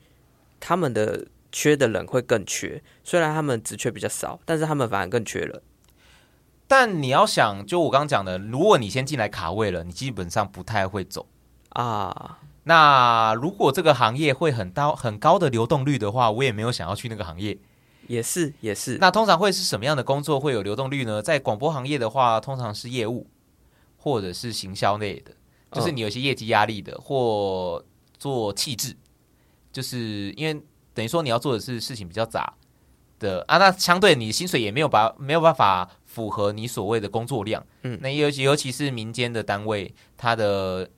[0.59, 5.61] 他们的缺的人会更缺，虽然他们职缺比较少，但是他们反而更缺人。
[6.67, 11.25] 但你要想，就我刚刚讲的，如果你先进来卡位了，你基本上不太会走
[11.69, 12.39] 啊。
[12.65, 17.57] 那如果这个行业会很高很高的流动率的话，我也没有想要去那个行业。
[18.07, 18.97] 也是也是。
[18.99, 21.21] 那通常会是什么样的工作会有流动率呢？
[21.21, 23.27] 在广播行业的话，通常是业务
[23.97, 25.31] 或者是行销类的，
[25.71, 27.85] 就是你有些业绩压力的，哦、或
[28.17, 28.95] 做气质，
[29.71, 30.61] 就是因为
[30.93, 32.53] 等于说你要做的是事情比较杂
[33.19, 35.89] 的啊，那相对你薪水也没有把没有办法。
[36.17, 40.89] 符合你所谓的工作量，嗯，那尤其尤其是民间的单位，它的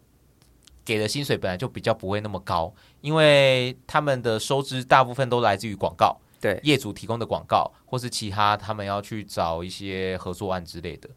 [0.86, 11.10] 给的薪水本来就比较不会那么高，因为他们的收支大部分都来自于广告，对，业主提供的广告，或是其他他们要去找一些合作案之类的。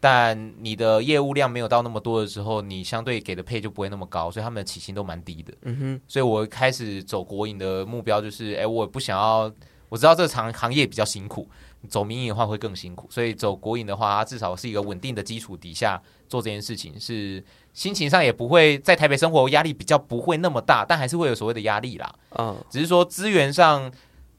[0.00, 5.52] 但你的业务量没有到那么多的时候，你相对给的配就不会那么高，所以他们的起薪都蛮低的。
[5.62, 9.52] 嗯哼，所以我开始走国营的目标就是，哎，我不想要，
[9.88, 11.48] 我知道这个行行业比较辛苦。
[11.88, 17.42] 走民营的话会更辛苦，所以走国营的话，它至少是一个稳定的基础底下做这件事情，是
[17.72, 22.12] 心情上也不会在台北生活压力比较不会那么大，但还是会有所谓的压力啦。
[22.36, 23.90] 嗯，只是说资源上。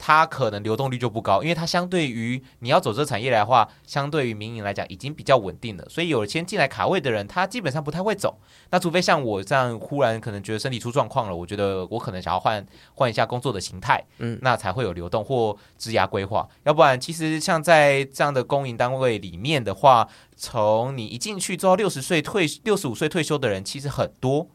[0.02, 8.40] 它可能流动率就不高，因为它相对于你要走这个产业来的话，相对于民营来讲已经比较稳定了，所以有先进来卡位的人，他基本上不太会走。
[8.72, 16.48] 那除非像我这样忽然可能觉得身体出状况了，我觉得我可能想要换换一下工作的形态，嗯，那才会有流动或职涯规划。
[16.64, 24.48] 要不然，其实像在这样的公营单位里面的话，从你一进去做到六十岁退六十五岁退休的人，其实很多。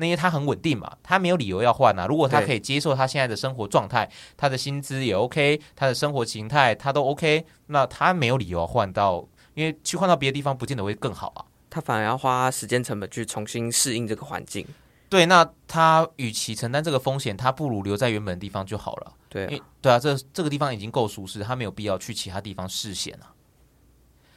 [0.00, 2.06] 那因为他很稳定嘛，他没有理由要换啊。
[2.06, 11.44] 如果他可以接受他现在的生活状态，他的薪资也 OK，他的生活形态他都 OK，那他没有理由换到，因为去换到别的地方不见得会更好啊。
[11.68, 14.66] 他反而要花时间成本去重新适应这个环境。
[15.08, 19.12] 对，那他与其承担这个风险，他不如留在原本的地方就好了。
[19.28, 23.34] 对啊，对啊，这这个地方已经够舒适，他没有必要去其他地方试险啊。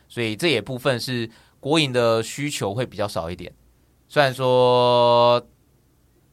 [0.09, 3.53] 所以这也部分是国营的需求会比较少一点，
[4.13, 5.43] 虽然说。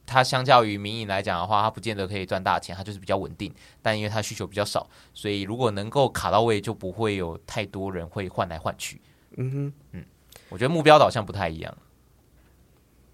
[0.03, 3.53] 它相较于民营来讲的话，它不见得可以赚大钱，它就是比较稳定。
[3.81, 8.99] 但因为它需求比较少，所以如果能够卡到位，就不会有太多人会换来换去。
[9.37, 10.05] 嗯哼，嗯，
[10.49, 11.77] 我觉得目标导向不太一样。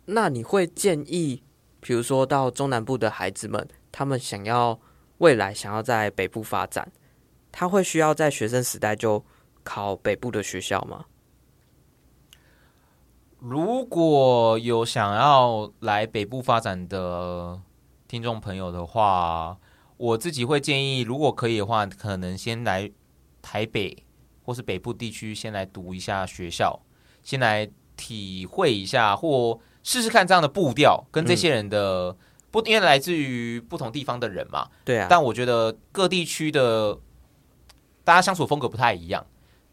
[0.05, 1.43] 那你会建议，
[1.81, 4.79] 比如说到中南部的孩子们，他们想要
[5.19, 6.91] 未来想要在北部发展，
[7.51, 9.23] 他会需要在学生时代就
[9.63, 11.05] 考北部的学校吗？
[13.39, 17.59] 如果有想要来北部发展的
[18.07, 19.57] 听众朋友的话，
[19.97, 22.89] 我自己会建议，如果可以的话，可能先来
[23.41, 24.03] 台北
[24.43, 26.79] 或是北部地区先来读一下学校，
[27.21, 32.15] 先来体会一下或试试看这样的步调跟这些人的
[32.49, 35.07] 不，因为来自于不同地方的人嘛，对啊。
[35.09, 36.97] 但我觉得各地区的
[38.03, 39.23] 大家相处风格不太一样。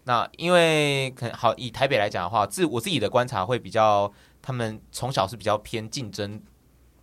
[0.04, 6.40] 那因为可能好以台北来讲的话，自我自己的观察会比较，他们从小是比较偏竞争，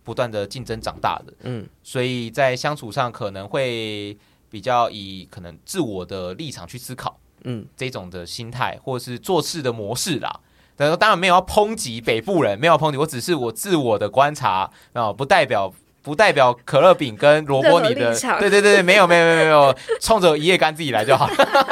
[0.04, 4.16] 不断的竞争长大的，嗯，所以在相处上可能会
[4.48, 10.40] 比较以可能自我的立场去思考，嗯，这种的心态或者是做事的模式啦。
[10.76, 15.74] 但当然没有要抨击北部人，没有抨击，我只是我自我的观察啊，不代表。
[16.02, 21.26] 不代表可乐饼跟萝卜泥的，对对对对，没有没有没有没有， 冲着一夜干自己来就好。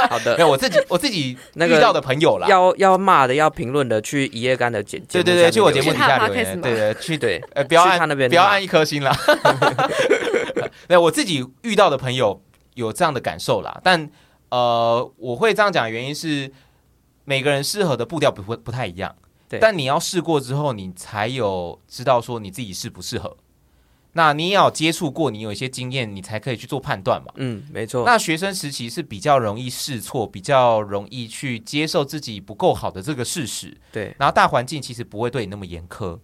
[0.08, 9.12] 好的，没有我自己我自己遇到的朋友啦，要要骂的要评论的去一夜干的简介，对对对，去我节目底下留言，对对去对，呃不要按那边不要按一颗星啦。
[10.86, 12.40] 对，我自己遇到的朋友
[12.74, 14.08] 有这样的感受啦，但
[14.50, 16.52] 呃我会这样讲的原因是
[17.24, 19.12] 每个人适合的步调不会不太一样，
[19.48, 23.36] 对，但你要试过之后，你才有知道说你自己适不适合。
[24.12, 27.32] 那你也要接触过，你有一些经验，你才可以去做判断嘛。
[27.36, 28.04] 嗯，没错。
[28.04, 33.76] 那学生时期是比较容易试错，比较容易去接受自己不够好的这个事实。
[33.92, 34.14] 对。
[34.18, 36.18] 然后大环境其实不会对你那么严苛。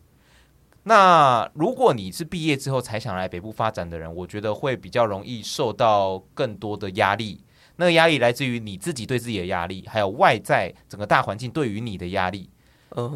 [0.82, 7.40] 那如果你是毕业之后才想来北部发展的人，我觉得会比较容易受到更多的压力。
[7.76, 12.48] 那个压力来自于你自己对自己的压力，还有外在整个大环境对于你的压力。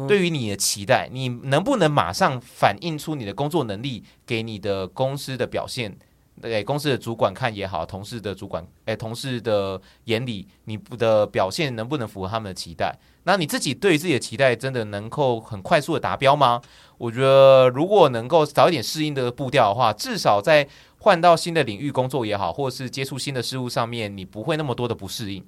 [0.07, 5.97] 对于你的期待，你能不能马上反映出你的工作能力给你的公司的表现？
[6.41, 12.97] 给公司的主管看也好，同事的主管，哎，同事的眼里，你的表现能不能符合他们的期待？
[13.25, 16.59] 那你自己对自己的期待，真的能够很快速的达标吗？
[16.97, 20.67] 我觉得，如果能够早一点适应的步调的话，至少在
[20.99, 25.45] 换到新的领域工作也好，或是接触新的事物上面，你不会那么多的不适应，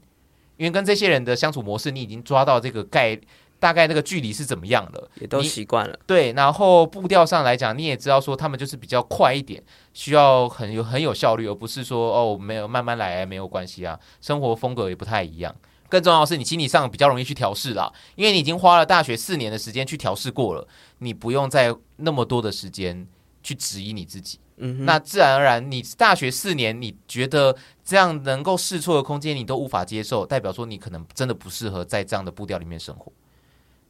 [0.58, 3.20] 因为跟这些人的相处模式，你已经抓到这个概。
[3.64, 5.98] 大概那个距离是怎么样了，也都习惯了。
[6.06, 13.98] 对，然后步调上来讲，你也知道说他们就是比较快一点，需要很有很有效率，而不是说哦没有慢慢来没有关系啊。
[14.20, 15.56] 生活风格也不太一样。
[15.88, 23.08] 更重要的是，你心理上比较容易去调试啦，因为你已经花了大学四年的时间去调试过了，你不用再那么多的时间
[23.42, 24.42] 去质疑你自己。
[24.58, 27.56] 嗯，那自然而然，你大学四年你觉得
[27.86, 33.12] 这样能够试错的空间你都无法接受，代表说你可能真的不适合在这样的步调里面生活。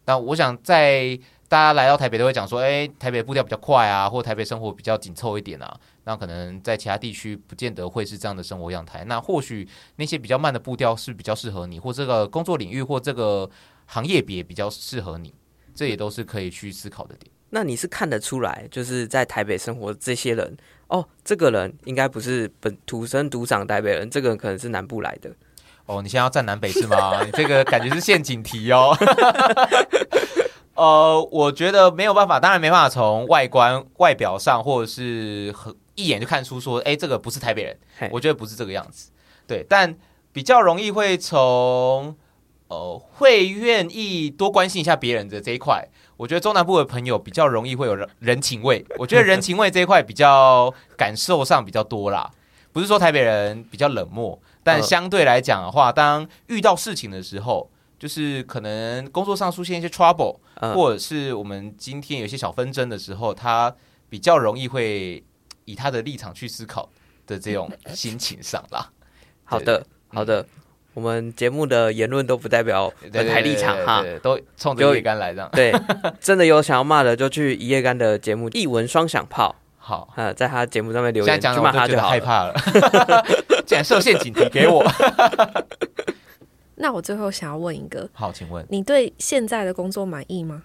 [0.06, 5.80] 那我想，在大家来到台北都会讲说，哎，台北步调比较快啊，或台北生活比较紧凑一点啊。
[6.06, 9.06] 那可能在其他地区不见得会是这样的生活样态。
[9.06, 13.50] 那或许那些比较慢的步调是比较适合你，或这个工作领域或这个
[13.86, 15.34] 行业别比较适合你，
[15.74, 17.32] 这也都是可以去思考的点。
[17.52, 25.32] 那你是看得出来，就是在台北生活这些人，哦，这个人应该不是本土生土长台北人，这个人可能是南部来的。
[25.86, 27.22] 哦，你现在要站南北是吗？
[27.26, 28.96] 你这个感觉是陷阱题哦。
[30.76, 37.78] 呃，我觉得没有办法，当然没办法从外观、外表上，或者是很一眼就看出说，哎，这个不是台北人。
[38.12, 39.12] 我觉得不是这个样子。
[39.46, 39.96] 对，但
[40.32, 42.16] 比较容易会从
[42.70, 45.88] 呃，会愿意多关心一下别人的这一块。
[46.18, 48.84] 我觉得中南部的朋友比较容易会有人情味。
[48.98, 52.32] 我觉得人情味这一块比较感受上比较多啦。
[52.72, 54.40] 不是说台北人比较冷漠。
[54.64, 60.38] 但相对来讲的话，当遇到事情的时候，就是可能工作上出现一些 trouble，
[60.74, 63.76] 或者是我们今天有些小纷争的时候，他
[64.10, 65.24] 比较容易会
[65.66, 66.90] 以他的立场去思考
[67.28, 68.90] 的这种 心情上啦。
[69.44, 70.46] 好的，好的，
[70.94, 75.50] 我们节目的言论都不代表本台立场哈，都冲着一叶干来这样。
[75.52, 75.74] 对，
[76.20, 79.56] 真的有想要骂的，就去一叶干的节目《一文双响炮》。
[79.86, 82.08] 好，呃，在他节目上面留言，去骂他就好。
[82.08, 82.54] 害怕了，
[83.68, 84.82] 竟然设陷阱题给我。
[86.76, 90.64] 那我最后想要问一个，好，请问你对现在的工作满意吗？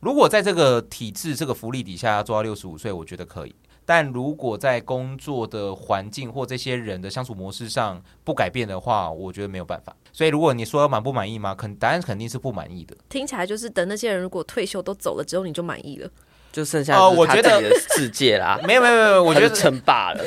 [0.00, 3.54] 如果在这个体制、这个福利底下要做到六十五岁，我觉得可以。
[3.84, 9.94] 但如果在工作的环境或这些人的相处模式上不改变的话，我觉得没有办法。
[10.12, 11.54] 所以，如果你说满不满意吗？
[11.54, 12.96] 肯答案肯定是不满意的。
[13.10, 16.10] 听起来就是等那些人如果退休都走了之后，你就满意了。
[16.56, 17.60] 就剩下哦，我觉得
[17.94, 20.24] 世界啦， 没有没有没有，我觉得称霸了，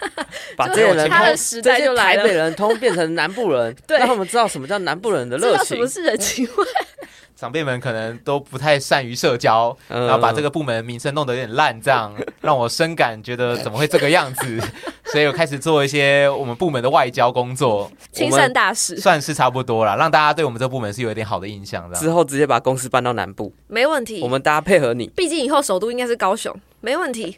[0.56, 6.64] 把这些人他的时代就来了，台北人通变成南部人， 让他们知道什么叫南部人的热情，什么是人情味。
[7.38, 14.58] 长辈们可能都不太善于社交，然后把这个部门名声弄得有点烂，这样 让我深感觉得怎么会这个样子，
[15.12, 18.96] 所以我开始做一些我们部门的外交工作，亲善大使。
[18.96, 21.92] 算是差不多了，让大家对我们这个部门是有一点好的印象。
[21.92, 27.36] 之后直接把公司搬到南部，没问题，我们大家配合你，毕竟以后首都应该是高雄，没问题，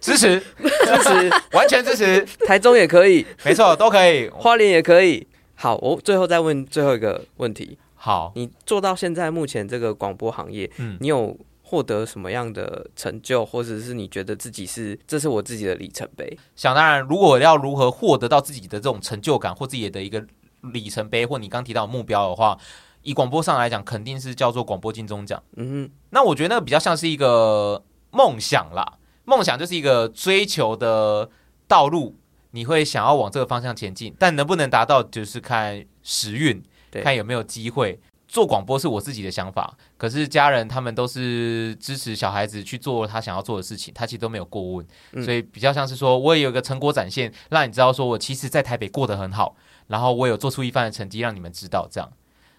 [0.00, 5.26] 支 持支持，完全支持，台中也可以，没错，都可以，花莲也可以。
[5.54, 7.76] 好，我最后再问最后一个问题。
[8.04, 16.36] 好，你做到现在目前这个广播行业，嗯，你有获得什么样的成就，或者是你觉得自己是这是我自己的里程碑？
[16.56, 20.26] 想当然，如果要如何获得到自己的这种成就感或自己的一个
[20.62, 22.58] 里程碑，或你刚提到的目标的话，
[23.02, 25.40] 以广播上来讲，肯定是叫做广播金钟奖。
[25.54, 31.30] 嗯哼，那我觉得那个比较像是一个梦想啦，梦想就是一个追求的
[31.68, 32.16] 道路，
[32.50, 36.60] 你会想要往这个方向前进，但能不能达到，就是看时运。
[37.00, 49.54] 看有没有机会做广播是我自己的想法，可是家人他们都是支持小孩子去做他想要做的事情，他其实都没有过问，嗯、所以比较像是说我也有一个成果展现，让你知道说我其实在台北过得很好，
[49.88, 52.10] 然后我有做出一番的成绩让你们知道这样。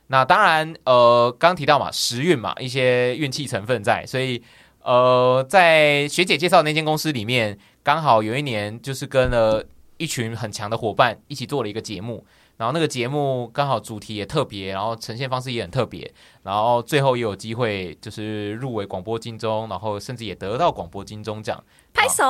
[0.08, 4.44] 那当然，呃，刚刚提到嘛，时运嘛，一些运气成分在，所以
[4.82, 9.66] 呃，在学姐介绍那间公司里面，刚好有一年就是跟了
[9.98, 12.24] 一群很强的伙伴一起做了一个节目。
[12.58, 22.24] 然后那个节目刚好主题也特别，然后呈现方式也很特别，然后最后也有机会就是入围广播金钟，然后甚至也得到广播金钟奖，拍手，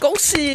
[0.00, 0.52] 恭喜！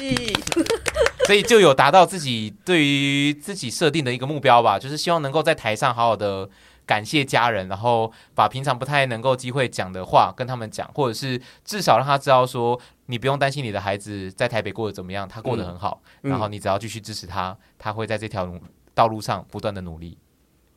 [1.27, 6.49] 所以就有达到自己对于自己设定的一个目标吧，就是希望能够在台上好好的。
[6.85, 12.77] 感谢家人，然后把平常不太能够机会讲的话跟他们讲，或者是至少让他知道说，
[13.07, 18.51] 你不用担心你的孩子在台北过得怎么样，他过得很好，嗯、然后你只要继续支持他，他会在这条
[18.93, 20.17] 道路上不断的努力。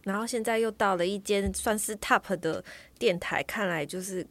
[0.03, 2.63] 然后现在又到了一间算是 top 的
[2.99, 4.27] 电台，看来就是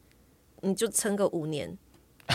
[0.62, 1.78] 你就撑个五年，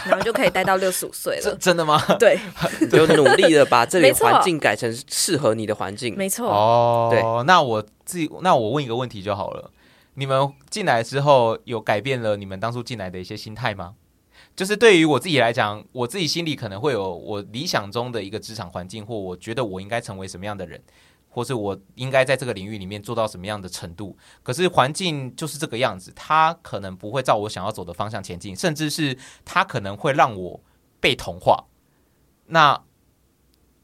[0.04, 1.56] 然后就可以待到六十五岁了。
[1.60, 1.98] 真的吗？
[2.18, 2.38] 对，
[2.92, 6.14] 就努力的把这里环境改成适合你的环境。
[6.16, 6.50] 没错。
[6.50, 9.70] 哦，对，那我自己，那我问一个问题就好了。
[10.14, 13.94] 你们进来之后，有改变了你们当初进来的一些心态吗？
[14.56, 20.82] 就是对于我自己来讲，我自己心里可能会有我理想中的一个职场环境，或我觉得我应该成为什么样的人，
[21.30, 24.14] 或是我应该在这个领域里面做到什么样的程度。
[24.42, 30.60] 可是环境就是这个样子，它可能不会照我想要走的方向前进，甚至是它可能会让我
[31.00, 31.64] 被同化。
[32.48, 32.82] 那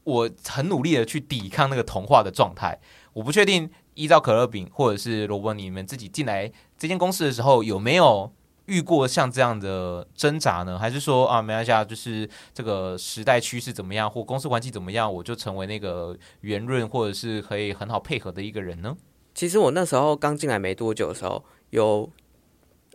[0.03, 2.79] 我很努力的去抵抗那个同化的状态。
[3.13, 8.31] 我不确定依照可乐饼或者是罗伯你们自己进来这间公司的时候有没有。
[8.67, 10.77] 遇过像这样的挣扎呢？
[10.77, 18.95] 还是说啊，没关系啊，就是这个时代趋势怎么样，或公司环境怎么样，我就成为那个圆润或者是可以很好配合的一个人呢？
[19.33, 22.09] 其实我那时候刚进来没多久的时候，有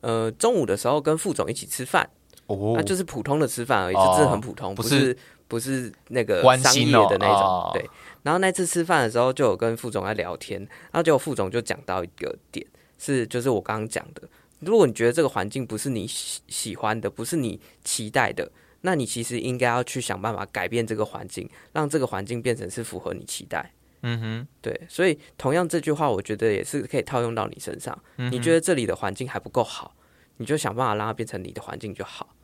[0.02, 2.08] 呃中午的时候跟副总一起吃饭，
[2.48, 5.16] 哦，那就是普通的吃饭而已，哦、就是很普通，不是，不是
[5.48, 7.36] 不是那个商业的那种。
[7.36, 7.88] 哦、对，
[8.24, 12.66] 然后那次吃饭的时候就有跟副总在聊天，然后结果副总就讲到一个点，
[12.98, 14.28] 是就是我刚刚讲的。
[14.64, 18.50] 如果你觉得这个环境不是你喜喜欢的，不是你期待的，
[18.82, 23.72] 那你其实应该要去想办法改变这个环境，让这个环境变成是符合你期待。
[24.02, 24.80] 嗯哼，对。
[24.88, 27.96] 所以同样这句话，我觉得也是可以套用到你身上。
[28.18, 29.94] 嗯，你觉得这里的环境还不够好，
[30.36, 32.34] 你就想办法让它变成你的环境就好。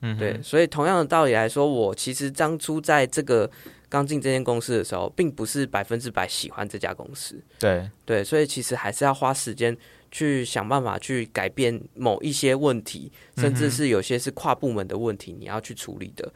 [0.00, 0.40] 嗯，对。
[0.42, 3.50] 所以同样的道理来说，我其实当初在这个
[3.88, 7.38] 刚进这间公司的时候，并不是百分之百喜欢这家公司。
[7.58, 9.76] 对对，所以其实还是要花时间。
[10.10, 16.32] 去想办法去改变某一些问题，甚至是有些是跨部门的问题，你要去处理的，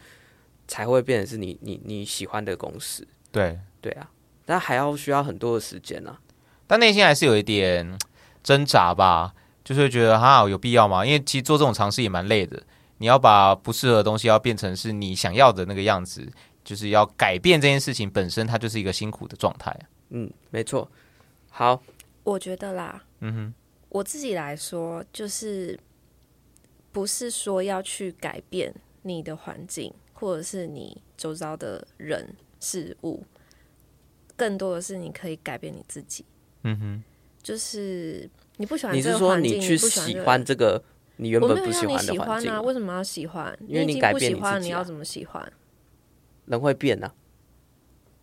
[0.69, 3.07] 才会变成是你你你喜欢的公司。
[3.33, 4.09] 对对啊，
[4.45, 6.21] 但还要需要很多的时间呢、啊。
[6.67, 7.99] 但内心还是有一点
[8.43, 11.05] 挣扎吧，就是觉得哈有必要吗？
[11.05, 12.63] 因为其实做这种尝试也蛮累的，
[12.99, 16.27] 你要把不适合的东西要变成是你想要的那个样子，
[16.63, 19.77] 就是要改变这件事情本身，它就是一个辛苦的状态。
[20.11, 20.89] 嗯，没错。
[21.51, 21.83] 好，
[22.23, 23.55] 我觉得啦，嗯哼。
[23.95, 25.79] 我自己来说，就是
[26.91, 33.23] 不是说要去改变你的环境，或者是你周遭的人事物，
[34.35, 36.25] 更多的是你可以改变你自己。
[36.65, 37.05] 嗯哼，
[37.41, 40.83] 就是你不喜欢这个环境，你去喜欢这个
[41.19, 42.61] 你原本不喜欢的环境啊？
[42.61, 43.57] 为什么要喜欢？
[43.69, 45.53] 因为你改变你自己，你要怎么喜欢？
[46.47, 47.15] 人会变啊！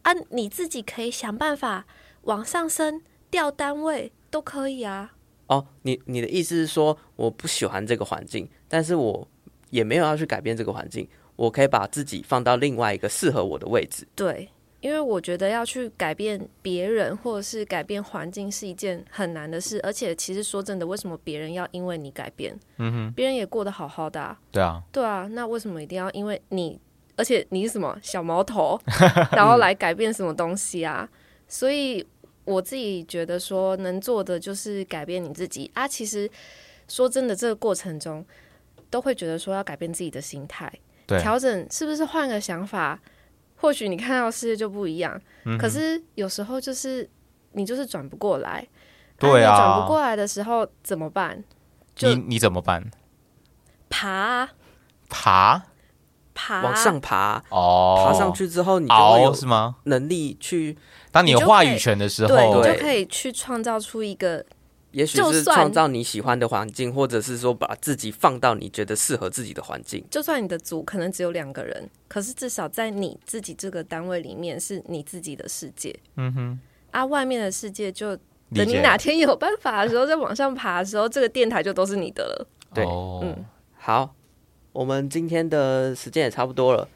[0.01, 1.87] 啊，你自己可以想办法
[2.23, 5.13] 往上升，调单位都可以啊。
[5.51, 9.27] 哦，你你的意思是说，我不喜欢这个环境，但是我
[9.69, 14.07] 也没有要去改变这个环境，我可以把自己放到另外一个适合我的位置。
[14.15, 14.47] 对，
[14.79, 22.57] 因为我觉得要去改变别人或者是改变环境是一件很难的事，而且其实说真的，为什么别人要因为你改变？
[22.77, 24.39] 嗯哼，别人也过得好好的啊。
[24.53, 26.79] 对啊，对啊，那为什么一定要因为你，
[27.17, 28.79] 而且你是什么小毛头，
[29.35, 31.09] 然后来改变什么东西啊？
[31.49, 32.07] 所以。
[32.45, 35.87] 我自己觉得说能做的就是改变你自己啊。
[35.87, 36.29] 其实
[36.87, 38.25] 说真的，这个过程中
[38.89, 40.71] 都会觉得说要改变自己的心态，
[41.05, 42.99] 对，调整是不是换个想法，
[43.55, 45.19] 或许你看到世界就不一样。
[45.45, 47.09] 嗯、可是有时候就是
[47.51, 48.67] 你就是转不过来，
[49.17, 51.43] 对啊，转不过来的时候怎么办？
[51.99, 52.89] 你你怎么办？
[53.89, 54.49] 爬，
[55.09, 55.63] 爬。
[56.33, 59.75] 爬往上爬哦，爬上去之后，你就会有是吗？
[59.83, 60.77] 能力去，
[61.11, 64.45] 当你有话语权的时候，对，你就可以去创造出一个，
[64.91, 70.03] 也许是创造你喜欢的环境，或者是说把自己放到你觉得适合自己的环境。
[70.09, 75.93] 就算你的组可能只有两个人，可是至少在你自己这个单位里面是你自己的世界。
[76.15, 76.59] 嗯哼，
[76.91, 78.15] 啊，外面的世界就
[78.55, 82.47] 等你哪天有办法的时候，再往上爬的时候，这个电台就都是你的了。
[82.73, 83.45] 对，嗯，
[83.77, 84.15] 好。
[84.73, 86.87] 我们今天的时间也差不多了。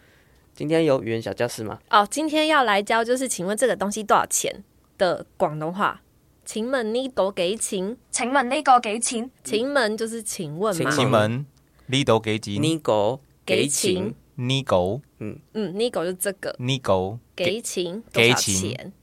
[0.56, 1.78] 今天有语言小教室吗？
[1.90, 4.64] 哦，今天要来教就是，请问这个东西多少钱
[4.98, 6.00] 的广东话？
[6.46, 7.98] 请问呢度几钱？
[8.10, 9.30] 请问呢个几钱？
[9.44, 10.92] 请问就是请问嘛？
[10.92, 11.46] 请问
[11.88, 12.62] 呢度几钱？
[12.62, 14.14] 呢个几钱？
[14.36, 18.02] 呢个嗯嗯，呢个就这个呢个几钱？
[18.14, 18.94] 几钱？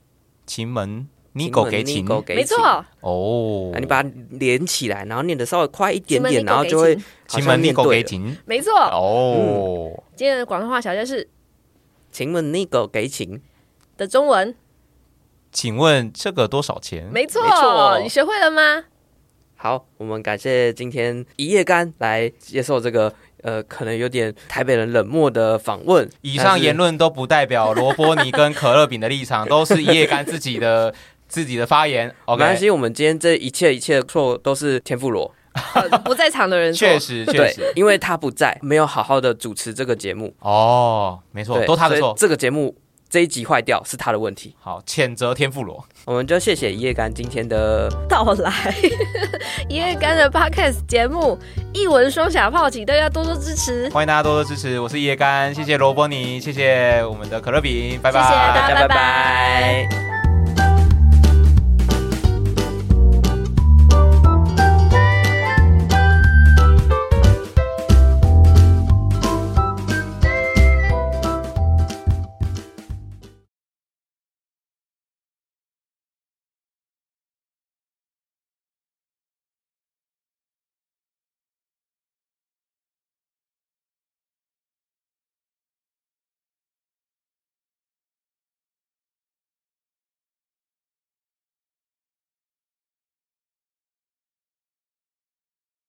[0.47, 1.07] 请问。
[1.35, 3.71] 呢个给钱，没错哦。
[3.79, 6.95] 你把它连起来，然后念的稍微快一点点，然后就会
[7.27, 9.91] 请问呢个给钱，没错哦。
[10.15, 11.27] 今天的广东话小教室，
[12.13, 13.41] 请问那个给请
[13.97, 14.55] 的中文，
[15.51, 17.09] 请问这个多少钱？
[17.11, 17.41] 没错，
[18.01, 18.85] 你学会了吗？
[19.55, 23.11] 好，我们感谢今天一夜干来接受这个
[23.41, 26.07] 呃，可能有点台北人冷漠的访问。
[26.21, 30.93] 以上言论都不代表罗伯尼跟可乐饼的立场，都是一夜干自己的。
[31.25, 32.69] 自己的发言，OK，没关系。
[32.69, 35.33] 我们今天这一切一切的错都是天妇罗
[36.03, 40.33] 不在场的人确实确实，因为他不在，没有好好的主持这个节目。
[40.39, 42.13] 哦，没错，都他的错。
[42.17, 42.75] 这个节目
[43.09, 44.55] 这一集坏掉是他的问题。
[44.59, 45.85] 好，谴责天妇罗。
[46.05, 48.51] 我们就谢谢一夜干今天的到来。
[49.69, 51.37] 一夜干的 Podcast 节目
[51.73, 54.79] 一文双响炮请，大家多多支持，欢迎大家多多支持。
[54.79, 58.87] 我是一夜干，谢谢罗伯尼，谢谢我们的可乐饼，拜拜，谢谢大家，拜拜。
[58.87, 60.12] 拜拜。